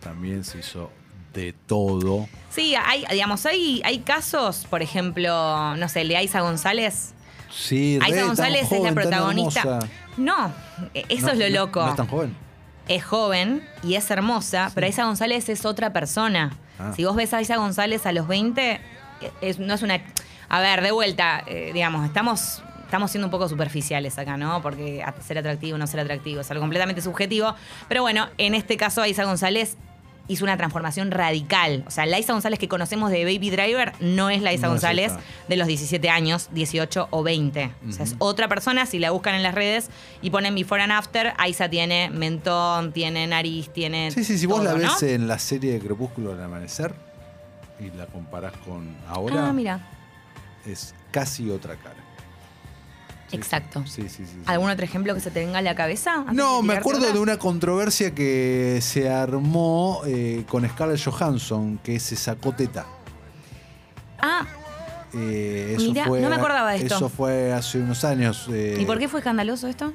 también 0.00 0.44
se 0.44 0.58
hizo 0.58 0.90
de 1.34 1.52
todo. 1.66 2.26
Sí, 2.50 2.74
hay, 2.74 3.04
digamos, 3.10 3.44
hay, 3.46 3.82
hay 3.84 3.98
casos, 4.00 4.66
por 4.70 4.82
ejemplo, 4.82 5.76
no 5.76 5.88
sé, 5.88 6.00
el 6.00 6.08
de 6.08 6.16
Aiza 6.16 6.40
González. 6.40 7.14
Sí, 7.50 7.98
Aiza 8.02 8.16
tan 8.18 8.26
González 8.28 8.62
es 8.64 8.70
la 8.72 8.76
joven, 8.78 8.94
protagonista. 8.94 9.78
No, 10.16 10.52
e- 10.94 11.04
eso 11.08 11.26
No, 11.26 11.32
es 11.32 11.38
lo 11.38 11.48
no- 11.48 11.54
loco. 11.66 11.82
No 11.84 11.90
es 11.90 11.96
tan 11.96 12.06
joven. 12.08 12.47
Es 12.88 13.04
joven 13.04 13.62
y 13.82 13.94
es 13.94 14.10
hermosa, 14.10 14.70
pero 14.74 14.86
Aiza 14.86 15.04
González 15.04 15.48
es 15.48 15.64
otra 15.64 15.92
persona. 15.92 16.52
Ah. 16.78 16.92
Si 16.96 17.04
vos 17.04 17.14
ves 17.16 17.32
a 17.34 17.38
Aiza 17.38 17.56
González 17.56 18.06
a 18.06 18.12
los 18.12 18.26
20, 18.28 18.80
es- 19.40 19.58
no 19.58 19.74
es 19.74 19.82
una... 19.82 20.00
A 20.48 20.60
ver, 20.60 20.80
de 20.82 20.90
vuelta, 20.92 21.42
eh, 21.46 21.70
digamos, 21.74 22.06
estamos, 22.06 22.62
estamos 22.84 23.10
siendo 23.10 23.26
un 23.26 23.30
poco 23.30 23.48
superficiales 23.48 24.18
acá, 24.18 24.36
¿no? 24.38 24.62
Porque 24.62 25.02
a- 25.02 25.14
ser 25.20 25.36
atractivo 25.38 25.74
o 25.74 25.78
no 25.78 25.86
ser 25.86 26.00
atractivo 26.00 26.40
es 26.40 26.50
algo 26.50 26.62
completamente 26.62 27.02
subjetivo. 27.02 27.54
Pero 27.88 28.00
bueno, 28.02 28.28
en 28.38 28.54
este 28.54 28.76
caso 28.78 29.02
Aiza 29.02 29.24
González 29.24 29.76
hizo 30.28 30.44
una 30.44 30.56
transformación 30.56 31.10
radical. 31.10 31.84
O 31.86 31.90
sea, 31.90 32.06
la 32.06 32.16
Aiza 32.16 32.32
González 32.34 32.58
que 32.58 32.68
conocemos 32.68 33.10
de 33.10 33.24
Baby 33.24 33.50
Driver 33.50 33.92
no 34.00 34.30
es 34.30 34.42
la 34.42 34.50
Aiza 34.50 34.66
No 34.66 34.72
González 34.74 35.12
de 35.48 35.56
los 35.56 35.66
17 35.66 36.08
años, 36.10 36.48
18 36.52 37.08
o 37.10 37.22
20. 37.22 37.72
O 37.88 37.92
sea, 37.92 38.04
es 38.04 38.14
otra 38.18 38.46
persona. 38.48 38.86
Si 38.86 38.98
la 38.98 39.10
buscan 39.10 39.34
en 39.34 39.42
las 39.42 39.54
redes 39.54 39.88
y 40.22 40.30
ponen 40.30 40.54
before 40.54 40.82
and 40.82 40.92
after, 40.92 41.32
Aiza 41.38 41.68
tiene 41.68 42.10
mentón, 42.10 42.92
tiene 42.92 43.26
nariz, 43.26 43.70
tiene. 43.72 44.10
Sí, 44.10 44.22
sí, 44.24 44.38
si 44.38 44.46
vos 44.46 44.62
la 44.62 44.74
ves 44.74 45.02
¿no? 45.02 45.08
en 45.08 45.26
la 45.28 45.38
serie 45.38 45.72
de 45.72 45.80
Crepúsculo 45.80 46.34
del 46.34 46.44
Amanecer 46.44 46.94
y 47.80 47.96
la 47.96 48.06
comparás 48.06 48.52
con 48.66 48.94
ahora, 49.08 49.48
Ah, 49.48 49.52
mira. 49.52 49.80
es 50.66 50.94
casi 51.10 51.48
otra 51.50 51.76
cara. 51.76 51.96
Exacto. 53.32 53.84
Sí, 53.86 54.02
sí, 54.02 54.08
sí. 54.08 54.24
sí. 54.26 54.38
¿Algún 54.46 54.70
otro 54.70 54.84
ejemplo 54.84 55.14
que 55.14 55.20
se 55.20 55.30
te 55.30 55.40
venga 55.44 55.58
a 55.58 55.62
la 55.62 55.74
cabeza? 55.74 56.24
No, 56.32 56.62
me 56.62 56.74
acuerdo 56.74 57.12
de 57.12 57.18
una 57.18 57.38
controversia 57.38 58.14
que 58.14 58.78
se 58.82 59.10
armó 59.10 60.00
eh, 60.06 60.44
con 60.48 60.66
Scarlett 60.68 61.02
Johansson, 61.04 61.78
que 61.82 62.00
se 62.00 62.16
sacó 62.16 62.52
teta. 62.52 62.86
Ah, 64.20 64.46
Eh, 65.14 65.74
eso 65.78 65.88
Mirá, 65.90 66.04
fue, 66.06 66.20
no 66.20 66.28
me 66.28 66.36
acordaba 66.36 66.72
de 66.72 66.78
esto. 66.78 66.96
Eso 66.96 67.08
fue 67.08 67.52
hace 67.52 67.78
unos 67.78 68.04
años. 68.04 68.46
eh, 68.50 68.76
¿y 68.78 68.84
por 68.84 68.98
qué 68.98 69.08
fue 69.08 69.20
escandaloso 69.20 69.66
esto? 69.66 69.92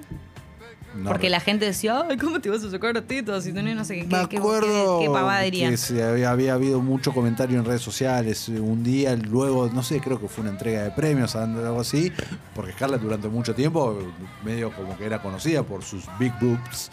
No 0.95 1.09
Porque 1.09 1.29
la 1.29 1.39
gente 1.39 1.65
decía, 1.65 2.05
ay, 2.07 2.17
¿cómo 2.17 2.39
te 2.39 2.50
vas 2.50 2.63
a 2.63 2.69
sacar 2.71 3.00
tetas? 3.01 3.43
Si 3.43 3.51
tenés 3.53 3.75
no 3.75 3.83
sé 3.83 3.95
qué, 3.95 4.03
Me 4.03 4.27
qué, 4.27 4.38
acuerdo 4.38 5.00
qué, 5.00 5.05
qué 5.05 5.12
pavada 5.12 5.41
dirían. 5.41 5.71
que 5.71 5.77
se 5.77 6.03
había, 6.03 6.31
había 6.31 6.53
habido 6.53 6.81
mucho 6.81 7.12
comentario 7.13 7.57
en 7.57 7.65
redes 7.65 7.81
sociales. 7.81 8.47
Un 8.50 8.83
día, 8.83 9.15
luego, 9.15 9.69
no 9.73 9.81
sé, 9.83 10.00
creo 10.00 10.19
que 10.19 10.27
fue 10.27 10.41
una 10.43 10.51
entrega 10.51 10.83
de 10.83 10.91
premios, 10.91 11.35
algo 11.35 11.79
así. 11.79 12.12
Porque 12.55 12.71
Scarlett 12.73 13.01
durante 13.01 13.27
mucho 13.27 13.55
tiempo, 13.55 13.97
medio 14.43 14.71
como 14.71 14.97
que 14.97 15.05
era 15.05 15.21
conocida 15.21 15.63
por 15.63 15.83
sus 15.83 16.05
big 16.19 16.33
boobs. 16.39 16.91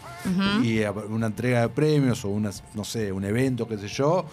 Y 0.63 0.79
una 1.09 1.27
entrega 1.27 1.61
de 1.61 1.69
premios 1.69 2.25
o 2.25 2.29
una, 2.29 2.51
no 2.73 2.83
sé, 2.83 3.11
un 3.11 3.23
evento, 3.23 3.67
qué 3.67 3.77
sé 3.77 3.87
yo, 3.87 4.25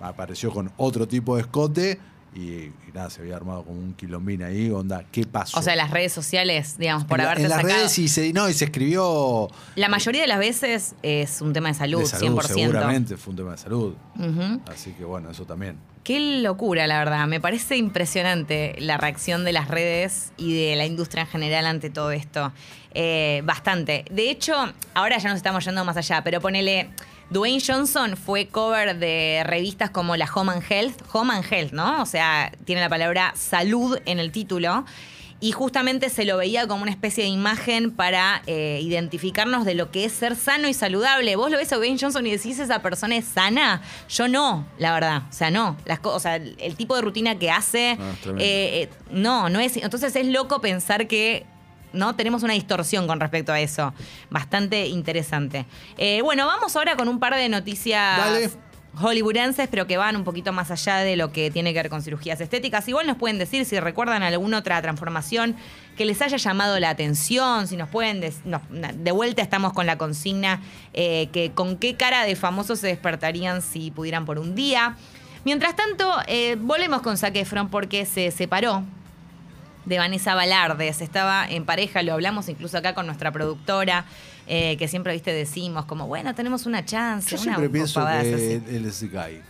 apareció 0.00 0.50
con 0.50 0.70
otro 0.76 1.08
tipo 1.08 1.36
de 1.36 1.42
escote. 1.42 1.98
Y, 2.34 2.40
y 2.40 2.72
nada, 2.92 3.10
se 3.10 3.20
había 3.22 3.36
armado 3.36 3.62
como 3.64 3.78
un 3.78 3.94
quilombín 3.94 4.42
ahí, 4.42 4.68
onda, 4.70 5.04
¿qué 5.12 5.24
pasó? 5.24 5.56
O 5.58 5.62
sea, 5.62 5.76
las 5.76 5.90
redes 5.92 6.12
sociales, 6.12 6.76
digamos, 6.78 7.04
por 7.04 7.20
en, 7.20 7.24
la- 7.24 7.30
haberte 7.30 7.44
en 7.44 7.48
las 7.50 7.60
sacado. 7.60 7.78
redes 7.78 7.98
y 8.00 8.08
se, 8.08 8.32
no, 8.32 8.48
y 8.48 8.52
se 8.54 8.64
escribió 8.64 9.48
La 9.76 9.88
mayoría 9.88 10.22
de 10.22 10.26
las 10.26 10.40
veces 10.40 10.94
es 11.02 11.40
un 11.40 11.52
tema 11.52 11.68
de 11.68 11.74
salud, 11.74 12.00
de 12.00 12.06
salud, 12.06 12.36
100%. 12.40 12.42
seguramente 12.46 13.16
fue 13.16 13.30
un 13.30 13.36
tema 13.36 13.52
de 13.52 13.58
salud. 13.58 13.94
Así 14.72 14.90
que 14.92 15.04
bueno, 15.04 15.30
eso 15.30 15.44
también. 15.44 15.76
Qué 16.02 16.40
locura, 16.42 16.86
la 16.86 16.98
verdad. 16.98 17.26
Me 17.28 17.40
parece 17.40 17.76
impresionante 17.76 18.74
la 18.78 18.96
reacción 18.98 19.44
de 19.44 19.52
las 19.52 19.68
redes 19.68 20.32
y 20.36 20.52
de 20.54 20.76
la 20.76 20.84
industria 20.86 21.22
en 21.22 21.28
general 21.28 21.66
ante 21.66 21.88
todo 21.88 22.10
esto. 22.10 22.52
Eh, 22.92 23.42
bastante. 23.44 24.04
De 24.10 24.28
hecho, 24.30 24.54
ahora 24.92 25.18
ya 25.18 25.28
nos 25.30 25.36
estamos 25.38 25.64
yendo 25.64 25.84
más 25.84 25.96
allá, 25.96 26.22
pero 26.22 26.40
ponele. 26.40 26.90
Dwayne 27.34 27.60
Johnson 27.60 28.16
fue 28.16 28.46
cover 28.46 28.96
de 28.96 29.42
revistas 29.44 29.90
como 29.90 30.14
la 30.16 30.26
Home 30.32 30.52
and 30.52 30.62
Health. 30.70 31.02
Home 31.12 31.34
and 31.34 31.44
Health, 31.52 31.72
¿no? 31.72 32.00
O 32.00 32.06
sea, 32.06 32.52
tiene 32.64 32.80
la 32.80 32.88
palabra 32.88 33.32
salud 33.34 33.98
en 34.06 34.20
el 34.20 34.30
título. 34.30 34.84
Y 35.40 35.50
justamente 35.50 36.10
se 36.10 36.24
lo 36.24 36.36
veía 36.36 36.68
como 36.68 36.82
una 36.82 36.92
especie 36.92 37.24
de 37.24 37.30
imagen 37.30 37.90
para 37.90 38.40
eh, 38.46 38.78
identificarnos 38.82 39.64
de 39.64 39.74
lo 39.74 39.90
que 39.90 40.04
es 40.04 40.12
ser 40.12 40.36
sano 40.36 40.68
y 40.68 40.74
saludable. 40.74 41.34
Vos 41.34 41.50
lo 41.50 41.58
ves 41.58 41.72
a 41.72 41.76
Dwayne 41.76 41.98
Johnson 42.00 42.24
y 42.24 42.30
decís, 42.30 42.60
esa 42.60 42.80
persona 42.82 43.16
es 43.16 43.24
sana. 43.24 43.82
Yo 44.08 44.28
no, 44.28 44.64
la 44.78 44.92
verdad. 44.92 45.22
O 45.28 45.32
sea, 45.32 45.50
no. 45.50 45.76
Las 45.86 45.98
o 46.04 46.20
sea, 46.20 46.36
el, 46.36 46.54
el 46.60 46.76
tipo 46.76 46.94
de 46.94 47.02
rutina 47.02 47.36
que 47.36 47.50
hace, 47.50 47.98
Ah, 48.00 48.12
eh, 48.38 48.88
eh, 48.88 48.90
no, 49.10 49.48
no 49.48 49.58
es. 49.58 49.76
Entonces 49.76 50.14
es 50.14 50.26
loco 50.28 50.60
pensar 50.60 51.08
que. 51.08 51.46
¿No? 51.94 52.14
Tenemos 52.16 52.42
una 52.42 52.52
distorsión 52.52 53.06
con 53.06 53.20
respecto 53.20 53.52
a 53.52 53.60
eso. 53.60 53.94
Bastante 54.30 54.86
interesante. 54.86 55.66
Eh, 55.96 56.20
bueno, 56.22 56.46
vamos 56.46 56.74
ahora 56.76 56.96
con 56.96 57.08
un 57.08 57.18
par 57.18 57.34
de 57.34 57.48
noticias 57.48 58.18
Dale. 58.18 58.50
hollywoodenses, 58.96 59.68
pero 59.68 59.86
que 59.86 59.96
van 59.96 60.16
un 60.16 60.24
poquito 60.24 60.52
más 60.52 60.70
allá 60.70 60.98
de 60.98 61.16
lo 61.16 61.32
que 61.32 61.50
tiene 61.50 61.72
que 61.72 61.80
ver 61.80 61.90
con 61.90 62.02
cirugías 62.02 62.40
estéticas. 62.40 62.86
Igual 62.88 63.06
nos 63.06 63.16
pueden 63.16 63.38
decir 63.38 63.64
si 63.64 63.78
recuerdan 63.80 64.22
alguna 64.22 64.58
otra 64.58 64.80
transformación 64.82 65.56
que 65.96 66.04
les 66.04 66.20
haya 66.22 66.36
llamado 66.36 66.78
la 66.80 66.90
atención, 66.90 67.66
si 67.66 67.76
nos 67.76 67.88
pueden... 67.88 68.20
no, 68.44 68.60
de 68.70 69.12
vuelta 69.12 69.42
estamos 69.42 69.72
con 69.72 69.86
la 69.86 69.96
consigna 69.96 70.60
eh, 70.92 71.28
que 71.32 71.52
con 71.52 71.76
qué 71.76 71.96
cara 71.96 72.24
de 72.24 72.36
famosos 72.36 72.80
se 72.80 72.88
despertarían 72.88 73.62
si 73.62 73.90
pudieran 73.90 74.24
por 74.24 74.38
un 74.38 74.54
día. 74.54 74.96
Mientras 75.44 75.76
tanto, 75.76 76.10
eh, 76.26 76.56
volvemos 76.58 77.02
con 77.02 77.18
Zac 77.18 77.36
Efron 77.36 77.68
porque 77.68 78.06
se 78.06 78.30
separó 78.30 78.82
de 79.84 79.98
Vanessa 79.98 80.34
Balardes. 80.34 81.00
Estaba 81.00 81.46
en 81.48 81.64
pareja, 81.64 82.02
lo 82.02 82.12
hablamos 82.14 82.48
incluso 82.48 82.78
acá 82.78 82.94
con 82.94 83.06
nuestra 83.06 83.32
productora, 83.32 84.04
eh, 84.46 84.76
que 84.76 84.88
siempre, 84.88 85.12
viste, 85.12 85.32
decimos 85.32 85.84
como, 85.84 86.06
bueno, 86.06 86.34
tenemos 86.34 86.66
una 86.66 86.84
chance. 86.84 87.30
Yo 87.30 87.36
una 87.36 87.42
siempre 87.42 87.68
pienso 87.68 88.00
pavadas 88.00 88.24
que 88.24 88.34
así. 88.34 88.76
él 88.76 88.86
es 88.86 89.10
gay. 89.10 89.40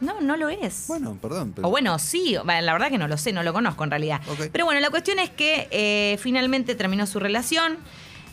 No, 0.00 0.20
no 0.20 0.36
lo 0.36 0.48
es. 0.48 0.84
Bueno, 0.88 1.16
perdón. 1.20 1.52
Pero 1.54 1.68
O 1.68 1.70
bueno, 1.70 1.98
sí, 1.98 2.36
la 2.44 2.72
verdad 2.72 2.90
que 2.90 2.98
no 2.98 3.08
lo 3.08 3.16
sé, 3.16 3.32
no 3.32 3.42
lo 3.42 3.52
conozco 3.52 3.84
en 3.84 3.90
realidad. 3.90 4.20
Pero 4.52 4.64
bueno, 4.64 4.80
la 4.80 4.90
cuestión 4.90 5.18
es 5.18 5.30
que 5.30 5.68
eh, 5.70 6.18
finalmente 6.20 6.74
terminó 6.74 7.06
su 7.06 7.20
relación 7.20 7.78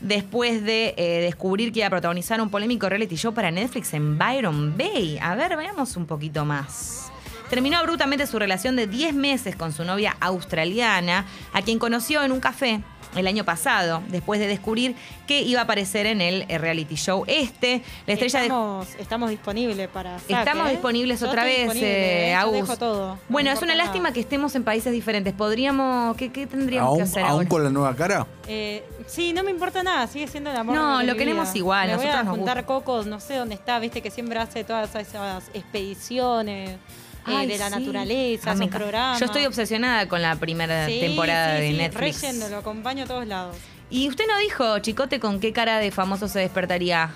después 0.01 0.63
de 0.63 0.95
eh, 0.98 1.21
descubrir 1.21 1.71
que 1.71 1.79
iba 1.79 1.88
a 1.88 1.91
protagonizar 1.91 2.41
un 2.41 2.50
polémico 2.50 2.89
reality 2.89 3.15
show 3.15 3.33
para 3.33 3.51
Netflix 3.51 3.93
en 3.93 4.17
Byron 4.17 4.75
Bay. 4.77 5.19
A 5.21 5.36
ver, 5.36 5.55
veamos 5.55 5.95
un 5.95 6.07
poquito 6.07 6.43
más. 6.43 7.11
Terminó 7.51 7.77
abruptamente 7.79 8.25
su 8.27 8.39
relación 8.39 8.77
de 8.77 8.88
10 8.88 9.13
meses 9.13 9.58
con 9.58 9.74
su 9.74 9.84
novia 9.84 10.15
australiana, 10.22 11.25
a 11.51 11.62
quien 11.62 11.79
conoció 11.79 12.24
en 12.24 12.31
un 12.31 12.39
café 12.39 12.79
el 13.13 13.27
año 13.27 13.43
pasado, 13.43 14.01
después 14.08 14.39
de 14.39 14.48
descubrir 14.48 14.96
que 15.27 15.41
iba 15.41 15.60
a 15.60 15.63
aparecer 15.65 16.05
en 16.05 16.22
el 16.22 16.46
eh, 16.48 16.58
reality 16.58 16.96
show 16.96 17.25
este. 17.27 17.81
La 18.08 18.13
estrella 18.13 18.39
de 18.39 18.46
estamos, 18.46 18.88
estamos 18.98 19.29
disponibles 19.31 19.89
para 19.89 20.17
saque, 20.20 20.31
Estamos 20.31 20.67
¿eh? 20.67 20.72
disponibles 20.72 21.20
Yo 21.20 21.27
otra 21.27 21.43
vez, 21.43 21.58
disponible, 21.63 22.29
eh, 22.29 22.34
Agus. 22.36 22.53
dejo 22.53 22.77
todo. 22.77 23.20
Bueno, 23.27 23.50
No 23.50 23.58
es 23.58 23.62
una 23.62 23.75
lástima 23.75 24.03
nada. 24.03 24.13
que 24.13 24.22
estemos 24.22 24.55
en 24.55 24.63
países 24.63 24.93
diferentes. 24.93 25.34
Podríamos, 25.34 26.15
¿qué, 26.15 26.31
qué 26.31 26.48
tendríamos 26.48 26.96
que 26.96 27.01
¿Aún, 27.01 27.10
hacer 27.10 27.24
aún 27.24 27.31
ahora? 27.31 27.50
con 27.50 27.63
la 27.65 27.70
nueva 27.70 27.93
cara? 27.98 28.27
Eh, 28.48 28.81
sí, 29.08 29.34
no 29.34 29.43
me 29.43 29.51
importa 29.51 29.84
nada, 29.84 30.08
sigue 30.08 30.29
siendo 30.29 30.50
el 30.51 30.55
amor. 30.55 30.74
No, 30.74 31.00
de 31.00 31.03
lo 31.03 31.17
queremos 31.17 31.50
vida. 31.50 31.58
igual, 31.58 31.88
Me 31.89 31.96
voy 31.98 32.05
nosotros 32.05 32.27
a 32.27 32.31
juntar 32.38 32.65
cocos, 32.65 33.08
no 33.08 33.20
sé 33.20 33.36
dónde 33.36 33.55
está, 33.55 33.77
viste 33.79 34.01
que 34.01 34.10
siempre 34.10 34.39
hace 34.39 34.63
todas 34.63 34.96
esas 34.96 35.50
expediciones 35.53 36.70
eh, 36.70 36.77
Ay, 37.25 37.48
de 37.48 37.58
la 37.58 37.70
sí. 37.70 37.75
naturaleza, 37.80 38.51
Ah, 38.51 38.56
me 38.56 38.68
programas. 38.68 39.20
Yo 39.20 39.25
estoy 39.28 39.46
obsesionada 39.46 40.08
con 40.08 40.22
la 40.22 40.36
primera 40.38 40.88
Sí, 40.88 41.00
temporada 41.00 41.58
sí, 41.58 41.62
de 41.62 41.68
sí, 41.72 41.78
Netflix. 41.78 42.22
re 42.22 42.28
yendo, 42.32 42.50
lo 42.50 42.58
acompaño 42.58 43.04
a 43.04 43.08
todos 43.08 43.28
lados. 43.28 43.56
Y 43.90 44.08
usted 44.08 44.25
no 44.28 44.38
dijo, 44.40 44.80
Chicote, 44.80 45.20
con 45.20 45.40
qué 45.40 45.51
cara 45.54 45.78
de 45.80 45.92
famoso 45.92 46.28
se 46.28 46.40
despertaría. 46.40 47.12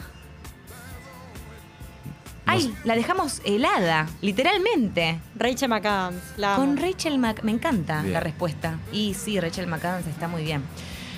Ay, 2.48 2.72
la 2.84 2.96
dejamos 2.96 3.42
helada, 3.44 4.08
literalmente. 4.22 5.20
Rachel 5.36 5.68
McAdams, 5.70 6.22
la 6.38 6.54
amo. 6.56 6.64
Con 6.66 6.78
Rachel 6.78 7.18
Mc... 7.18 7.42
Me 7.44 7.52
encanta 7.52 8.02
Bien. 8.02 8.14
la 8.14 8.20
respuesta. 8.20 8.78
Y 8.92 9.16
sí, 9.16 9.40
Rachel 9.40 9.66
McAdams 9.66 10.06
está 10.06 10.28
muy 10.28 10.44
bien. 10.44 10.62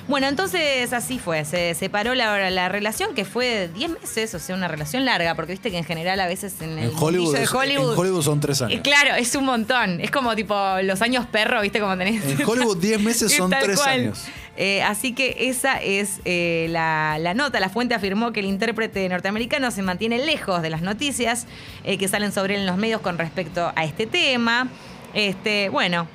Bueno, 0.07 0.27
entonces 0.27 0.93
así 0.93 1.19
fue. 1.19 1.43
Se 1.43 1.73
separó 1.75 2.15
la, 2.15 2.49
la 2.49 2.69
relación 2.69 3.13
que 3.13 3.25
fue 3.25 3.45
de 3.45 3.67
10 3.67 3.91
meses, 4.01 4.33
o 4.33 4.39
sea, 4.39 4.55
una 4.55 4.67
relación 4.69 5.03
larga, 5.03 5.35
porque 5.35 5.51
viste 5.51 5.69
que 5.69 5.77
en 5.77 5.83
general 5.83 6.19
a 6.21 6.27
veces 6.27 6.61
en 6.61 6.77
el 6.77 6.89
En 6.91 6.97
Hollywood, 6.97 7.01
mundillo 7.25 7.31
de 7.33 7.43
es- 7.43 7.53
Hollywood. 7.53 7.93
en 7.93 7.99
Hollywood 7.99 8.21
son 8.23 8.39
tres 8.39 8.61
eh, 8.61 8.65
años. 8.65 8.81
claro, 8.83 9.15
es 9.15 9.35
un 9.35 9.43
montón. 9.45 9.99
Es 9.99 10.09
como 10.11 10.35
tipo 10.35 10.55
los 10.83 11.01
años 11.01 11.25
perro, 11.25 11.61
viste 11.61 11.79
como 11.81 11.97
tenés. 11.97 12.23
En 12.23 12.47
Hollywood 12.47 12.77
10 12.77 13.01
meses 13.01 13.33
son 13.37 13.49
Tal 13.51 13.63
tres 13.63 13.77
cual. 13.77 13.89
años. 13.99 14.23
Eh, 14.59 14.81
así 14.81 15.13
que 15.13 15.35
esa 15.49 15.77
es 15.81 16.19
eh, 16.25 16.67
la, 16.71 17.17
la 17.19 17.33
nota. 17.33 17.59
La 17.59 17.69
fuente 17.69 17.93
afirmó 17.93 18.31
que 18.33 18.39
el 18.39 18.45
intérprete 18.47 19.07
norteamericano 19.09 19.69
se 19.71 19.81
mantiene 19.83 20.17
lejos 20.25 20.61
de 20.61 20.69
las 20.71 20.81
noticias 20.81 21.45
eh, 21.83 21.97
que 21.97 22.07
salen 22.07 22.31
sobre 22.31 22.55
él 22.55 22.61
en 22.61 22.65
los 22.65 22.77
medios 22.77 23.01
con 23.01 23.17
respecto 23.17 23.71
a 23.75 23.83
este 23.83 24.07
tema. 24.07 24.69
Este, 25.13 25.69
bueno, 25.69 26.07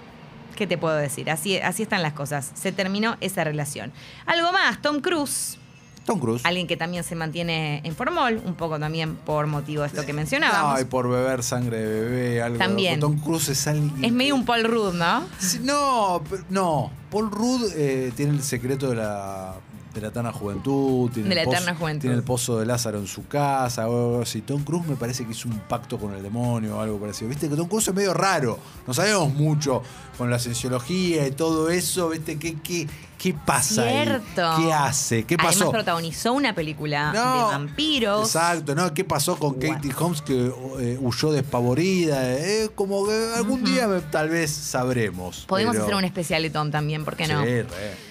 ¿qué 0.57 0.67
te 0.67 0.79
puedo 0.79 0.95
decir? 0.95 1.31
Así, 1.31 1.59
así 1.59 1.83
están 1.83 2.03
las 2.03 2.13
cosas. 2.13 2.53
Se 2.55 2.73
terminó 2.73 3.17
esa 3.21 3.45
relación. 3.45 3.93
Algo 4.27 4.53
más, 4.53 4.81
Tom 4.81 5.01
Cruise. 5.01 5.59
Tom 6.05 6.19
Cruise. 6.19 6.45
Alguien 6.45 6.67
que 6.67 6.77
también 6.77 7.05
se 7.05 7.15
mantiene 7.15 7.81
en 7.85 7.95
formol, 7.95 8.41
un 8.45 8.55
poco 8.55 8.79
también 8.79 9.15
por 9.17 9.47
motivo 9.47 9.83
de 9.83 9.89
esto 9.89 10.05
que 10.05 10.13
mencionábamos. 10.13 10.75
No, 10.75 10.81
y 10.81 10.85
por 10.85 11.09
beber 11.09 11.43
sangre 11.43 11.79
de 11.79 12.01
bebé, 12.01 12.43
algo. 12.43 12.59
También. 12.59 12.99
Tom 13.01 13.19
Cruise 13.19 13.49
es 13.51 13.67
alguien. 13.67 14.05
es 14.05 14.13
medio 14.13 14.35
un 14.35 14.45
Paul 14.45 14.65
Rudd, 14.65 14.95
¿no? 14.95 15.25
Sí, 15.39 15.61
no, 15.63 16.23
no. 16.51 16.91
Paul 17.11 17.31
Rudd 17.31 17.71
eh, 17.77 18.13
tiene 18.17 18.33
el 18.33 18.43
secreto 18.43 18.89
de 18.89 18.97
la, 18.97 19.55
de 19.95 20.01
la 20.01 20.09
eterna 20.09 20.33
juventud. 20.33 21.11
Tiene 21.13 21.29
De 21.29 21.35
el 21.35 21.39
la 21.41 21.45
pozo- 21.45 21.55
eterna 21.57 21.75
juventud. 21.79 22.01
Tiene 22.01 22.17
el 22.17 22.23
pozo 22.23 22.59
de 22.59 22.67
Lázaro 22.67 22.99
en 22.99 23.07
su 23.07 23.27
casa. 23.27 23.89
O 23.89 24.23
así. 24.23 24.41
Tom 24.43 24.63
Cruise 24.65 24.87
me 24.87 24.97
parece 24.97 25.25
que 25.25 25.33
hizo 25.33 25.49
un 25.49 25.59
pacto 25.61 25.99
con 25.99 26.15
el 26.15 26.23
demonio 26.23 26.77
o 26.77 26.81
algo 26.81 26.99
parecido. 26.99 27.29
Viste 27.29 27.49
que 27.49 27.57
Tom 27.57 27.69
Cruise 27.69 27.89
es 27.89 27.95
medio 27.95 28.15
raro. 28.15 28.59
No 28.87 28.95
sabemos 28.95 29.33
mucho 29.35 29.83
con 30.19 30.31
la 30.31 30.39
cienciología 30.39 31.27
y 31.27 31.33
todo 31.33 31.69
eso. 31.71 32.09
Viste 32.09 32.39
qué, 32.39 32.57
qué, 32.63 32.87
qué 33.23 33.33
pasa 33.35 33.83
ahí? 33.85 34.21
¿Qué 34.35 34.73
hace? 34.73 35.25
¿Qué 35.25 35.37
pasó? 35.37 35.49
Además 35.65 35.69
protagonizó 35.71 36.33
una 36.33 36.55
película 36.55 37.13
No, 37.13 37.37
de 37.37 37.43
vampiros. 37.53 38.27
Exacto, 38.27 38.75
¿no? 38.75 38.93
¿Qué 38.93 39.05
pasó 39.05 39.39
con 39.39 39.53
What? 39.53 39.61
Katie 39.77 39.93
Holmes 39.97 40.23
que 40.23 40.53
eh, 40.81 40.99
huyó 41.01 41.31
despavorida? 41.31 42.35
Eh, 42.37 42.71
como 42.75 43.07
que 43.07 43.15
algún 43.37 43.63
día 43.65 43.89
tal 44.11 44.29
vez 44.29 44.51
sabremos. 44.51 45.45
Podemos 45.47 45.73
pero- 45.75 45.85
hacer 45.85 45.95
un 45.95 46.05
especial 46.05 46.43
de 46.43 46.51
Tom 46.51 46.71
también, 46.73 47.05
¿por 47.05 47.15
qué 47.17 47.29
no? 47.29 47.43
Sí, 47.45 47.63
re. 47.63 47.69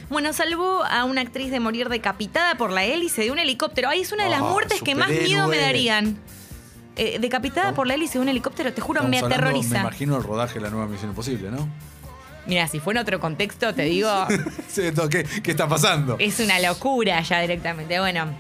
Bueno, 0.10 0.32
salvó 0.34 0.84
a 0.86 1.04
una 1.04 1.22
actriz 1.22 1.52
de 1.52 1.60
morir 1.60 1.90
decapitada 1.90 2.56
por 2.56 2.72
la 2.72 2.84
hélice 2.86 3.24
de 3.24 3.32
un 3.32 3.40
helicóptero. 3.40 3.90
Ay, 3.90 4.02
es 4.02 4.12
una 4.14 4.24
de 4.24 4.30
las 4.30 4.42
Ah, 4.42 4.46
muertes 4.46 4.82
que 4.82 4.96
más 4.96 5.10
miedo 5.10 5.48
me 5.48 5.58
darían. 5.58 6.18
Eh, 6.96 7.18
decapitada 7.20 7.74
por 7.74 7.88
la 7.88 7.94
hélice 7.96 8.18
de 8.18 8.22
un 8.24 8.30
helicóptero, 8.30 8.74
te 8.74 8.82
juro, 8.82 9.00
Estamos 9.00 9.12
me 9.12 9.18
hablando, 9.20 9.36
aterroriza. 9.48 9.74
me 9.76 9.80
imagino 9.82 10.18
el 10.18 10.24
rodaje 10.24 10.56
de 10.56 10.62
la 10.62 10.70
nueva 10.70 10.88
Misión 10.88 11.10
Imposible, 11.12 11.50
¿no? 11.50 11.68
Mira, 12.46 12.68
si 12.68 12.80
fuera 12.80 13.02
en 13.02 13.04
otro 13.08 13.20
contexto, 13.20 13.74
te 13.74 13.84
digo, 13.84 14.10
Sí, 14.68 14.82
esto, 14.84 15.08
¿qué, 15.10 15.24
qué 15.44 15.52
está 15.52 15.68
pasando? 15.68 16.16
es 16.20 16.40
una 16.40 16.60
locura 16.60 17.22
ya 17.22 17.42
directamente. 17.42 18.00
Bueno. 18.00 18.34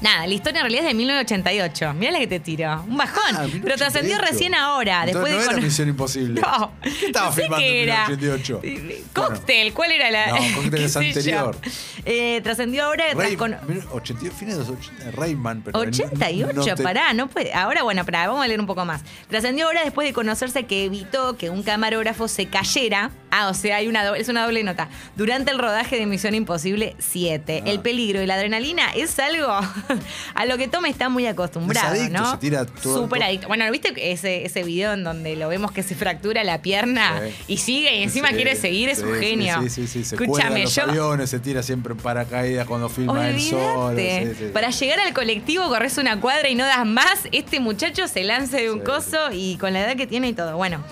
Nada, 0.00 0.26
la 0.26 0.34
historia 0.34 0.60
en 0.60 0.64
realidad 0.64 0.82
es 0.84 0.88
de 0.88 0.94
1988. 0.94 1.94
Mira 1.94 2.12
la 2.12 2.18
que 2.20 2.26
te 2.26 2.40
tiro. 2.40 2.84
Un 2.86 2.96
bajón. 2.96 3.22
Ah, 3.30 3.46
pero 3.50 3.76
1988. 3.76 3.76
trascendió 3.78 4.18
recién 4.18 4.54
ahora. 4.54 5.04
Después 5.06 5.32
no 5.32 5.38
de 5.38 5.44
era 5.44 5.56
Misión 5.56 5.88
Imposible. 5.88 6.40
No. 6.48 6.72
¿Qué 6.82 7.06
estaba 7.06 7.26
no 7.30 7.32
sé 7.34 7.42
filmando 7.42 7.64
qué 7.66 7.82
en 7.82 7.88
era. 7.88 8.08
1988? 8.08 8.60
Eh, 8.62 9.04
Cóctel, 9.12 9.72
¿cuál 9.74 9.92
era 9.92 10.10
la.? 10.10 10.26
No, 10.28 10.36
Cóctel 10.56 10.82
es 10.84 10.96
anterior. 10.96 11.56
Eh, 12.04 12.40
trascendió 12.42 12.84
ahora. 12.84 13.04
tras 13.10 13.16
Ray, 13.18 13.36
con- 13.36 13.56
80, 13.92 14.30
fines 14.34 14.54
de 14.54 14.60
los 14.60 14.68
80, 14.70 15.10
Rayman, 15.12 15.62
pero 15.62 15.78
88, 15.78 16.52
no 16.54 16.64
te- 16.76 16.82
pará, 16.82 17.12
no 17.12 17.28
puede. 17.28 17.52
Ahora, 17.52 17.82
bueno, 17.82 18.04
pará, 18.04 18.26
vamos 18.28 18.44
a 18.44 18.48
leer 18.48 18.60
un 18.60 18.66
poco 18.66 18.84
más. 18.84 19.02
Trascendió 19.28 19.66
ahora 19.66 19.82
después 19.84 20.06
de 20.06 20.12
conocerse 20.14 20.64
que 20.64 20.84
evitó 20.84 21.36
que 21.36 21.50
un 21.50 21.62
camarógrafo 21.62 22.28
se 22.28 22.46
cayera. 22.46 23.10
Ah, 23.30 23.48
o 23.48 23.54
sea, 23.54 23.76
hay 23.76 23.88
una 23.88 24.04
do- 24.04 24.14
es 24.14 24.28
una 24.28 24.44
doble 24.44 24.62
nota. 24.62 24.88
Durante 25.16 25.50
el 25.50 25.58
rodaje 25.58 25.96
de 25.96 26.06
Misión 26.06 26.34
Imposible 26.34 26.94
7. 26.98 27.62
Ah. 27.64 27.68
El 27.70 27.80
peligro 27.80 28.22
y 28.22 28.26
la 28.26 28.34
adrenalina 28.34 28.90
es 28.94 29.18
algo 29.18 29.58
a 30.34 30.44
lo 30.44 30.56
que 30.58 30.68
Tom 30.68 30.86
está 30.86 31.08
muy 31.08 31.26
acostumbrado, 31.26 31.94
Es 31.94 32.00
adicto, 32.02 32.18
¿no? 32.22 32.30
se 32.32 32.38
tira 32.38 32.64
todo- 32.66 33.02
Súper 33.02 33.22
adicto. 33.22 33.48
Bueno, 33.48 33.70
¿viste 33.70 33.92
ese, 34.12 34.44
ese 34.44 34.62
video 34.64 34.92
en 34.92 35.04
donde 35.04 35.36
lo 35.36 35.48
vemos 35.48 35.72
que 35.72 35.82
se 35.82 35.94
fractura 35.94 36.44
la 36.44 36.62
pierna 36.62 37.20
Sí. 37.20 37.34
y 37.48 37.56
sigue 37.58 37.96
y 37.96 38.02
encima 38.02 38.28
Sí, 38.28 38.34
quiere 38.34 38.56
seguir? 38.56 38.88
Es 38.88 38.98
sí, 38.98 39.04
un 39.04 39.14
genio. 39.18 39.60
Sí, 39.62 39.70
sí, 39.70 39.86
sí. 39.86 40.04
Se 40.04 40.14
Escúchame, 40.16 40.62
los 40.64 40.74
yo. 40.74 40.82
aviones, 40.84 41.30
se 41.30 41.38
tira 41.40 41.62
siempre 41.62 41.92
en 41.94 41.98
paracaídas 41.98 42.66
cuando 42.66 42.88
filma. 42.88 43.12
Olvídate. 43.12 44.26
sí, 44.26 44.44
sí. 44.46 44.50
Para 44.52 44.70
llegar 44.70 45.00
al 45.00 45.12
colectivo 45.12 45.68
corres 45.68 45.98
una 45.98 46.20
cuadra 46.20 46.48
y 46.48 46.54
no 46.54 46.64
das 46.64 46.86
más. 46.86 47.20
Este 47.32 47.60
muchacho 47.60 48.06
se 48.08 48.24
lanza 48.24 48.56
de 48.58 48.70
un 48.70 48.80
coso 48.80 49.30
y 49.32 49.56
con 49.56 49.72
la 49.72 49.80
edad 49.84 49.96
que 49.96 50.06
tiene 50.06 50.28
y 50.28 50.32
todo. 50.32 50.56
Bueno. 50.56 50.82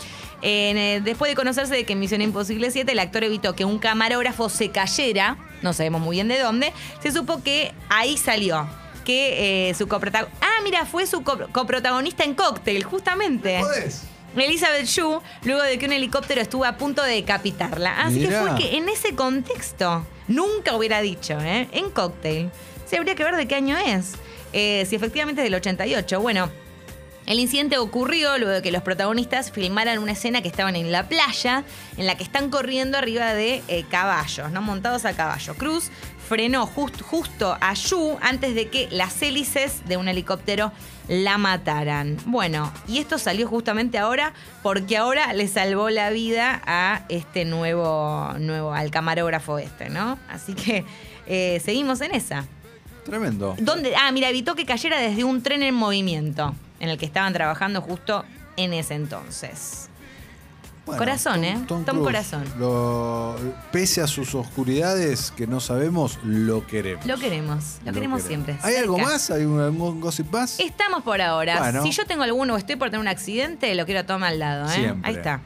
en, 0.43 0.77
eh, 0.77 1.01
después 1.03 1.31
de 1.31 1.35
conocerse 1.35 1.75
de 1.75 1.85
que 1.85 1.95
en 1.95 1.99
Misión 1.99 2.21
Imposible 2.21 2.71
7 2.71 2.93
el 2.93 2.99
actor 2.99 3.25
evitó 3.25 3.57
que 3.57 3.65
un 3.65 3.79
camarógrafo 3.79 4.51
se 4.51 4.69
cayera, 4.71 5.39
no 5.63 5.73
sabemos 5.73 6.03
muy 6.03 6.17
bien 6.17 6.29
de 6.29 6.39
dónde, 6.39 6.73
se 7.03 7.11
supo 7.11 7.43
que 7.43 7.73
ahí 7.89 8.19
salió, 8.19 8.69
que 9.07 9.71
eh, 9.71 9.75
su 9.75 9.88
coprotagonista... 9.88 10.38
Ah, 10.47 10.61
mira, 10.62 10.85
fue 10.85 11.07
su 11.07 11.23
co- 11.23 11.49
coprotagonista 11.53 12.25
en 12.25 12.35
Cocktail, 12.35 12.85
justamente. 12.85 13.59
¿Podés? 13.61 14.03
Elizabeth 14.37 14.85
Shue, 14.85 15.21
luego 15.45 15.62
de 15.62 15.79
que 15.79 15.87
un 15.87 15.92
helicóptero 15.92 16.42
estuvo 16.42 16.66
a 16.66 16.77
punto 16.77 17.03
de 17.03 17.12
decapitarla. 17.14 18.03
Así 18.03 18.19
Mirá. 18.19 18.29
que 18.45 18.49
fue 18.51 18.59
que 18.59 18.77
en 18.77 18.88
ese 18.90 19.14
contexto, 19.14 20.07
nunca 20.29 20.75
hubiera 20.77 21.01
dicho, 21.01 21.40
¿eh? 21.40 21.69
En 21.73 21.88
Cocktail. 21.90 22.51
Sí, 22.85 22.97
habría 22.97 23.14
que 23.14 23.25
ver 23.25 23.37
de 23.37 23.49
qué 23.49 23.55
año 23.55 23.79
es. 23.79 24.12
Eh, 24.53 24.85
si 24.88 24.95
efectivamente 24.97 25.40
es 25.40 25.47
del 25.47 25.55
88. 25.55 26.21
Bueno, 26.21 26.51
el 27.25 27.40
incidente 27.40 27.79
ocurrió 27.79 28.37
luego 28.38 28.53
de 28.53 28.62
que 28.62 28.71
los 28.71 28.83
protagonistas 28.83 29.51
filmaran 29.51 29.99
una 29.99 30.12
escena 30.12 30.42
que 30.42 30.49
estaban 30.49 30.77
en 30.77 30.92
la 30.92 31.09
playa, 31.09 31.64
en 31.97 32.07
la 32.07 32.16
que 32.16 32.23
están 32.23 32.51
corriendo 32.51 32.99
arriba 32.99 33.33
de 33.35 33.62
eh, 33.69 33.85
caballos, 33.90 34.53
¿no? 34.53 34.61
Montados 34.62 35.05
a 35.07 35.14
caballo. 35.16 35.55
Cruz 35.55 35.90
frenó 36.29 36.67
just- 36.67 37.01
justo 37.03 37.57
a 37.61 37.75
Yu 37.75 38.19
antes 38.21 38.55
de 38.55 38.69
que 38.69 38.89
las 38.91 39.21
hélices 39.23 39.87
de 39.87 39.97
un 39.97 40.09
helicóptero 40.09 40.73
la 41.09 41.39
mataran. 41.39 42.17
Bueno, 42.27 42.73
y 42.89 42.99
esto 42.99 43.19
salió 43.19 43.47
justamente 43.47 43.97
ahora 43.99 44.33
porque 44.62 44.97
ahora 44.97 45.33
le 45.35 45.47
salvó 45.49 45.89
la 45.91 46.11
vida 46.11 46.61
a 46.67 47.03
este 47.09 47.45
nuevo, 47.45 48.33
nuevo 48.39 48.73
al 48.73 48.91
camarógrafo 48.91 49.59
este, 49.59 49.89
¿no? 49.89 50.19
Así 50.29 50.55
que 50.55 50.85
eh, 51.27 51.61
seguimos 51.65 52.01
en 52.01 52.15
esa. 52.15 52.45
Tremendo. 53.05 53.55
¿Dónde? 53.59 53.95
Ah, 53.97 54.11
mira, 54.11 54.29
evitó 54.31 54.57
que 54.57 54.67
cayera 54.67 54.99
desde 54.99 55.23
un 55.23 55.43
tren 55.43 55.62
en 55.62 55.75
movimiento 55.77 56.55
en 56.81 56.89
el 56.89 56.99
que 56.99 57.07
estaban 57.07 57.33
trabajando 57.33 57.81
justo 57.81 58.25
en 58.57 58.73
ese 58.73 58.95
entonces. 58.95 59.89
Corazón, 60.87 61.44
¿eh? 61.44 61.59
Tom 61.66 61.83
Cruise, 61.85 62.03
Corazón. 62.05 62.44
lo- 62.59 63.37
pese 63.72 64.01
a 64.03 64.07
sus 64.07 64.35
oscuridades 64.35 65.33
que 65.37 65.46
no 65.46 65.59
sabemos, 65.61 66.18
lo 66.22 66.66
queremos. 66.66 67.05
Lo 67.07 67.16
queremos, 67.18 67.79
lo, 67.85 67.92
queremos 67.92 68.22
siempre. 68.22 68.57
¿Hay 68.62 68.77
algo 68.77 68.96
más? 68.99 69.31
¿Hay 69.31 69.44
un- 69.44 69.61
algún 69.61 70.01
gossip 70.01 70.31
más? 70.33 70.61
Estamos 70.61 71.03
por 71.03 71.20
ahora. 71.20 71.59
Bueno. 71.59 71.83
Si 71.83 71.90
yo 71.90 72.05
tengo 72.07 72.22
alguno 72.22 72.55
o 72.55 72.57
estoy 72.57 72.77
por 72.77 72.88
tener 72.90 73.01
un 73.01 73.09
accidente, 73.09 73.75
lo 73.75 73.85
quiero 73.87 74.05
tomar 74.07 74.33
al 74.33 74.38
lado, 74.38 74.66
¿eh? 74.66 74.75
Siempre. 74.75 75.11
Ahí 75.11 75.16
está. 75.16 75.40